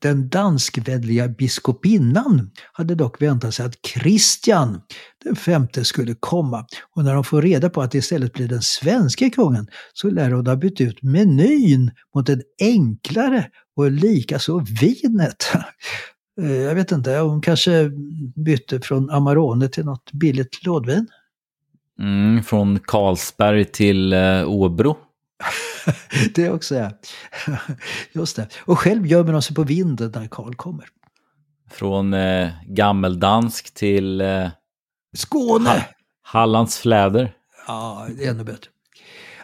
Den 0.02 0.30
danskvänliga 0.30 1.28
biskopinnan 1.28 2.52
hade 2.74 2.96
dock 2.96 3.22
väntat 3.22 3.54
sig 3.54 3.66
att 3.66 3.82
Kristian 3.82 4.82
den 5.24 5.36
femte 5.36 5.86
skulle 5.86 6.16
komma. 6.20 6.66
Och 6.96 7.04
när 7.04 7.14
de 7.14 7.24
får 7.24 7.42
reda 7.42 7.70
på 7.70 7.82
att 7.82 7.92
det 7.92 7.98
istället 7.98 8.34
blir 8.34 8.48
den 8.48 8.62
svenska 8.62 9.30
kungen 9.30 9.68
så 9.94 10.10
lär 10.10 10.32
hon 10.32 10.48
ha 10.48 10.56
bytt 10.56 10.82
ut 10.82 11.04
menyn 11.04 11.92
mot 12.16 12.30
en 12.30 12.42
enklare 12.62 13.46
och 13.76 13.92
likaså 13.92 14.66
vinet. 14.82 15.52
Eh, 16.42 16.52
jag 16.52 16.76
vet 16.76 16.92
inte, 16.92 17.18
hon 17.18 17.42
kanske 17.42 17.92
bytte 18.36 18.82
från 18.82 19.10
Amarone 19.10 19.68
till 19.68 19.86
något 19.86 20.12
billigt 20.12 20.66
lådvin. 20.66 21.08
Mm, 22.00 22.44
från 22.44 22.80
Carlsberg 22.80 23.66
till 23.66 24.14
eh, 24.14 24.50
Åbro. 24.50 24.98
det 26.36 26.50
också 26.50 26.76
ja. 26.76 26.92
Just 28.12 28.36
det. 28.36 28.48
Och 28.60 28.80
själv 28.80 29.08
gömmer 29.08 29.34
de 29.34 29.42
sig 29.42 29.56
på 29.56 29.64
vinden 29.64 30.12
när 30.16 30.28
Karl 30.28 30.56
kommer. 30.56 30.88
Från 31.72 32.14
eh, 32.14 32.50
gammeldansk 32.68 33.74
till... 33.74 34.22
Eh, 34.22 34.50
Skåne! 35.14 35.70
Ha 35.70 35.82
Hallands 36.22 36.78
fläder. 36.78 37.34
Ja, 37.68 38.08
det 38.18 38.26
är 38.26 38.30
ännu 38.30 38.44
bättre. 38.44 38.72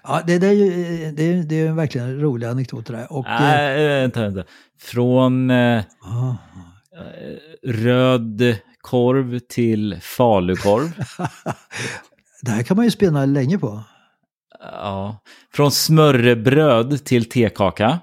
Ja, 0.04 0.22
det, 0.28 0.40
det, 0.40 0.48
är, 0.48 0.52
ju, 0.52 0.72
det, 1.12 1.24
är, 1.24 1.44
det 1.44 1.56
är 1.56 1.72
verkligen 1.72 2.08
en 2.08 2.20
rolig 2.20 2.48
anekdot 2.48 2.86
det 2.86 2.94
där. 2.94 3.12
Och, 3.12 3.26
Nej, 3.26 3.88
vänta, 3.88 4.22
vänta. 4.22 4.44
Från... 4.80 5.50
Eh, 5.50 5.84
Eh, 6.98 7.70
röd 7.72 8.58
korv 8.82 9.40
till 9.40 10.00
falukorv. 10.02 10.92
det 12.42 12.52
här 12.52 12.64
kan 12.64 12.78
man 12.78 12.86
ju 12.86 12.92
spinna 12.92 13.26
länge 13.26 13.58
på. 13.58 13.84
Ja. 14.60 15.22
Från 15.54 15.72
smörrebröd 15.72 17.06
till 17.06 17.30
tekaka. 17.30 18.00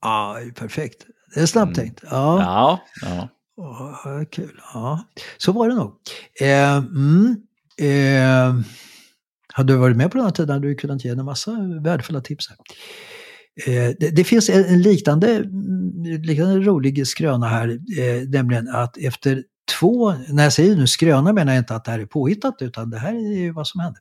Ja, 0.00 0.38
perfekt. 0.54 1.06
Det 1.34 1.40
är 1.40 1.46
snabbt 1.46 1.78
mm. 1.78 1.86
tänkt. 1.86 2.00
Ja. 2.10 2.40
Ja. 2.40 2.80
ja. 3.02 3.28
Oh, 3.56 4.24
kul. 4.24 4.60
Ja. 4.74 5.04
Så 5.38 5.52
var 5.52 5.68
det 5.68 5.74
nog. 5.74 5.92
Eh, 6.40 6.76
mm, 6.76 7.36
eh, 7.78 8.64
hade 9.52 9.72
du 9.72 9.76
varit 9.76 9.96
med 9.96 10.10
på 10.10 10.16
den 10.16 10.24
här 10.24 10.32
tiden 10.32 10.54
hade 10.54 10.68
du 10.68 10.74
kunnat 10.74 11.04
ge 11.04 11.10
en 11.10 11.24
massa 11.24 11.56
värdefulla 11.84 12.20
tips. 12.20 12.48
Här. 12.48 12.58
Eh, 13.66 13.94
det, 13.98 14.10
det, 14.10 14.24
finns 14.24 14.50
en, 14.50 14.64
en, 14.64 14.82
liknande, 14.82 15.44
liknande 16.22 16.60
rolig 16.60 17.06
skröna 17.06 17.46
här, 17.46 17.68
eh, 17.98 18.28
nämligen 18.28 18.68
att 18.68 18.96
efter 18.96 19.42
två, 19.78 20.14
när 20.28 20.42
jag 20.42 20.52
säger 20.52 20.76
nu 20.76 20.86
skröna 20.86 21.32
menar 21.32 21.52
jag 21.52 21.60
inte 21.60 21.74
att 21.74 21.84
det 21.84 21.90
här 21.90 21.98
är 21.98 22.06
påhittat 22.06 22.56
utan 22.60 22.90
det 22.90 22.98
här 22.98 23.14
är 23.14 23.38
ju 23.38 23.52
vad 23.52 23.66
som 23.66 23.80
hände. 23.80 23.98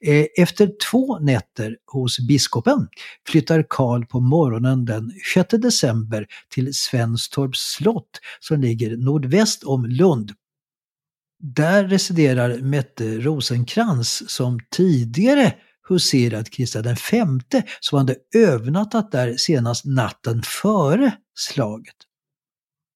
Eh, 0.00 0.26
efter 0.36 0.70
två 0.90 1.18
nätter 1.18 1.76
hos 1.86 2.18
biskopen 2.18 2.88
flyttar 3.28 3.64
Karl 3.68 4.04
på 4.04 4.20
morgonen 4.20 4.84
den 4.84 5.12
6 5.34 5.48
december 5.50 6.26
till 6.48 6.74
Svenstorps 6.74 7.58
slott 7.58 8.20
som 8.40 8.60
ligger 8.60 8.96
nordväst 8.96 9.64
om 9.64 9.86
Lund. 9.86 10.32
Där 11.40 11.84
residerar 11.84 12.58
Mette 12.58 13.18
Rosenkrans 13.18 14.30
som 14.30 14.60
tidigare 14.70 15.54
huserat 15.88 16.50
Kristian 16.50 16.84
den 16.84 16.96
femte 16.96 17.62
som 17.80 17.98
hade 17.98 18.16
övernattat 18.34 19.12
där 19.12 19.36
senast 19.36 19.84
natten 19.84 20.42
före 20.42 21.12
slaget. 21.34 22.07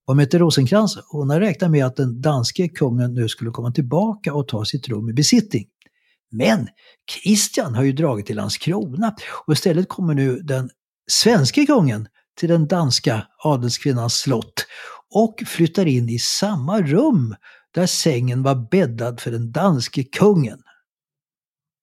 Och 0.06 0.16
Mette 0.16 0.38
Rosenkrantz, 0.38 0.98
hon 1.08 1.30
har 1.30 1.40
räknat 1.40 1.70
med 1.70 1.86
att 1.86 1.96
den 1.96 2.20
danske 2.20 2.68
kungen 2.68 3.14
nu 3.14 3.28
skulle 3.28 3.50
komma 3.50 3.72
tillbaka 3.72 4.34
och 4.34 4.48
ta 4.48 4.64
sitt 4.64 4.88
rum 4.88 5.08
i 5.08 5.12
besittning. 5.12 5.66
Men 6.30 6.68
Kristian 7.12 7.74
har 7.74 7.82
ju 7.82 7.92
dragit 7.92 8.26
till 8.26 8.36
Landskrona 8.36 9.16
och 9.46 9.52
istället 9.52 9.88
kommer 9.88 10.14
nu 10.14 10.40
den 10.40 10.70
svenske 11.10 11.66
kungen 11.66 12.08
till 12.38 12.48
den 12.48 12.68
danska 12.68 13.26
adelskvinnans 13.38 14.14
slott 14.14 14.66
och 15.14 15.42
flyttar 15.46 15.86
in 15.86 16.08
i 16.08 16.18
samma 16.18 16.82
rum 16.82 17.34
där 17.74 17.86
sängen 17.86 18.42
var 18.42 18.68
bäddad 18.70 19.20
för 19.20 19.30
den 19.30 19.52
danske 19.52 20.04
kungen. 20.04 20.62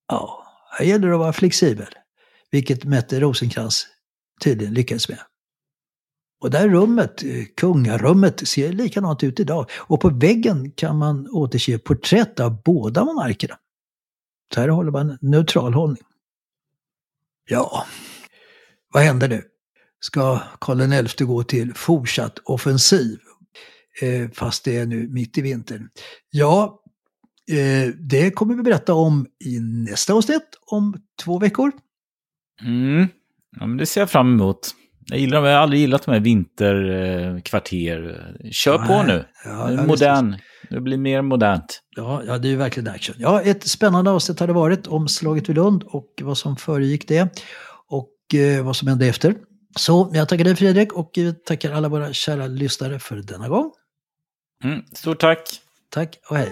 Ja, 0.08 0.46
här 0.78 0.86
gäller 0.86 1.08
det 1.08 1.14
att 1.14 1.20
vara 1.20 1.34
flexibel, 1.34 1.88
vilket 2.52 2.84
Mette 2.84 3.20
Rosenkrantz 3.20 3.88
tydligen 4.44 4.74
lyckades 4.74 5.10
med. 5.10 5.20
Och 6.42 6.52
det 6.52 6.58
här 6.58 6.70
rummet, 6.70 7.24
eh, 7.24 7.46
kungarummet, 7.58 8.48
ser 8.48 8.74
likadant 8.74 9.24
ut 9.24 9.40
idag. 9.40 9.70
Och 9.78 10.02
på 10.02 10.10
väggen 10.10 10.72
kan 10.72 10.98
man 10.98 11.28
återse 11.32 11.78
porträtt 11.78 12.40
av 12.40 12.64
båda 12.64 13.06
monarkerna. 13.06 13.56
Så 14.54 14.62
här 14.62 14.70
håller 14.70 14.92
man 14.92 15.10
en 15.10 15.18
neutral 15.22 15.74
hållning. 15.74 16.04
Ja, 17.50 17.86
vad 18.94 19.04
händer 19.04 19.28
nu? 19.28 19.44
Ska 20.00 20.40
Karl 20.62 21.08
XI 21.08 21.26
gå 21.26 21.44
till 21.44 21.74
fortsatt 21.74 22.40
offensiv? 22.40 23.20
Eh, 24.02 24.30
fast 24.34 24.64
det 24.64 24.78
är 24.78 24.86
nu 24.86 25.08
mitt 25.08 25.38
i 25.38 25.42
vintern. 25.42 25.90
Ja, 26.30 26.80
Eh, 27.50 27.90
det 27.98 28.32
kommer 28.32 28.56
vi 28.56 28.64
berätta 28.64 28.94
om 28.94 29.28
i 29.46 29.60
nästa 29.60 30.14
avsnitt 30.14 30.60
om 30.66 30.96
två 31.24 31.40
veckor. 31.40 31.72
Mm. 32.62 33.08
Ja, 33.60 33.68
men 33.68 33.78
det 33.78 33.86
ser 33.86 34.02
jag 34.02 34.10
fram 34.10 34.34
emot. 34.34 34.76
Jag, 35.10 35.20
gillar, 35.20 35.46
jag 35.46 35.56
har 35.56 35.64
aldrig 35.64 35.82
gillat 35.82 36.06
de 36.06 36.12
här 36.12 36.20
vinterkvarter. 36.20 38.34
Kör 38.52 38.74
ja, 38.74 38.86
på 38.88 39.04
nu. 39.04 39.26
Ja, 39.46 39.86
Modern. 39.86 40.38
Det 40.70 40.82
blir 40.82 40.98
mer 40.98 41.22
modernt. 41.22 41.82
Ja, 41.96 42.24
ja, 42.28 42.38
det 42.38 42.48
är 42.48 42.50
ju 42.50 42.56
verkligen 42.56 42.96
action. 42.96 43.16
Ja, 43.20 43.42
ett 43.42 43.68
spännande 43.68 44.12
avsnitt 44.12 44.40
har 44.40 44.48
det 44.48 44.54
varit 44.54 44.88
om 44.88 45.08
slaget 45.08 45.50
vid 45.50 45.56
Lund 45.56 45.84
och 45.84 46.14
vad 46.22 46.38
som 46.38 46.56
föregick 46.56 47.08
det. 47.08 47.40
Och 47.90 48.40
eh, 48.40 48.66
vad 48.66 48.76
som 48.76 48.88
hände 48.88 49.08
efter. 49.08 49.36
Så 49.76 50.12
jag 50.14 50.30
tackar 50.30 50.44
dig 50.44 50.56
Fredrik 50.56 50.94
och 50.94 51.12
tackar 51.46 51.72
alla 51.72 51.90
våra 51.90 52.14
kära 52.14 52.48
lyssnare 52.48 53.00
för 53.00 53.16
denna 53.16 53.50
gång. 53.50 53.72
Mm, 54.64 54.82
stort 54.94 55.20
tack. 55.20 55.40
Tack 55.90 56.20
och 56.30 56.38
hej. 56.38 56.50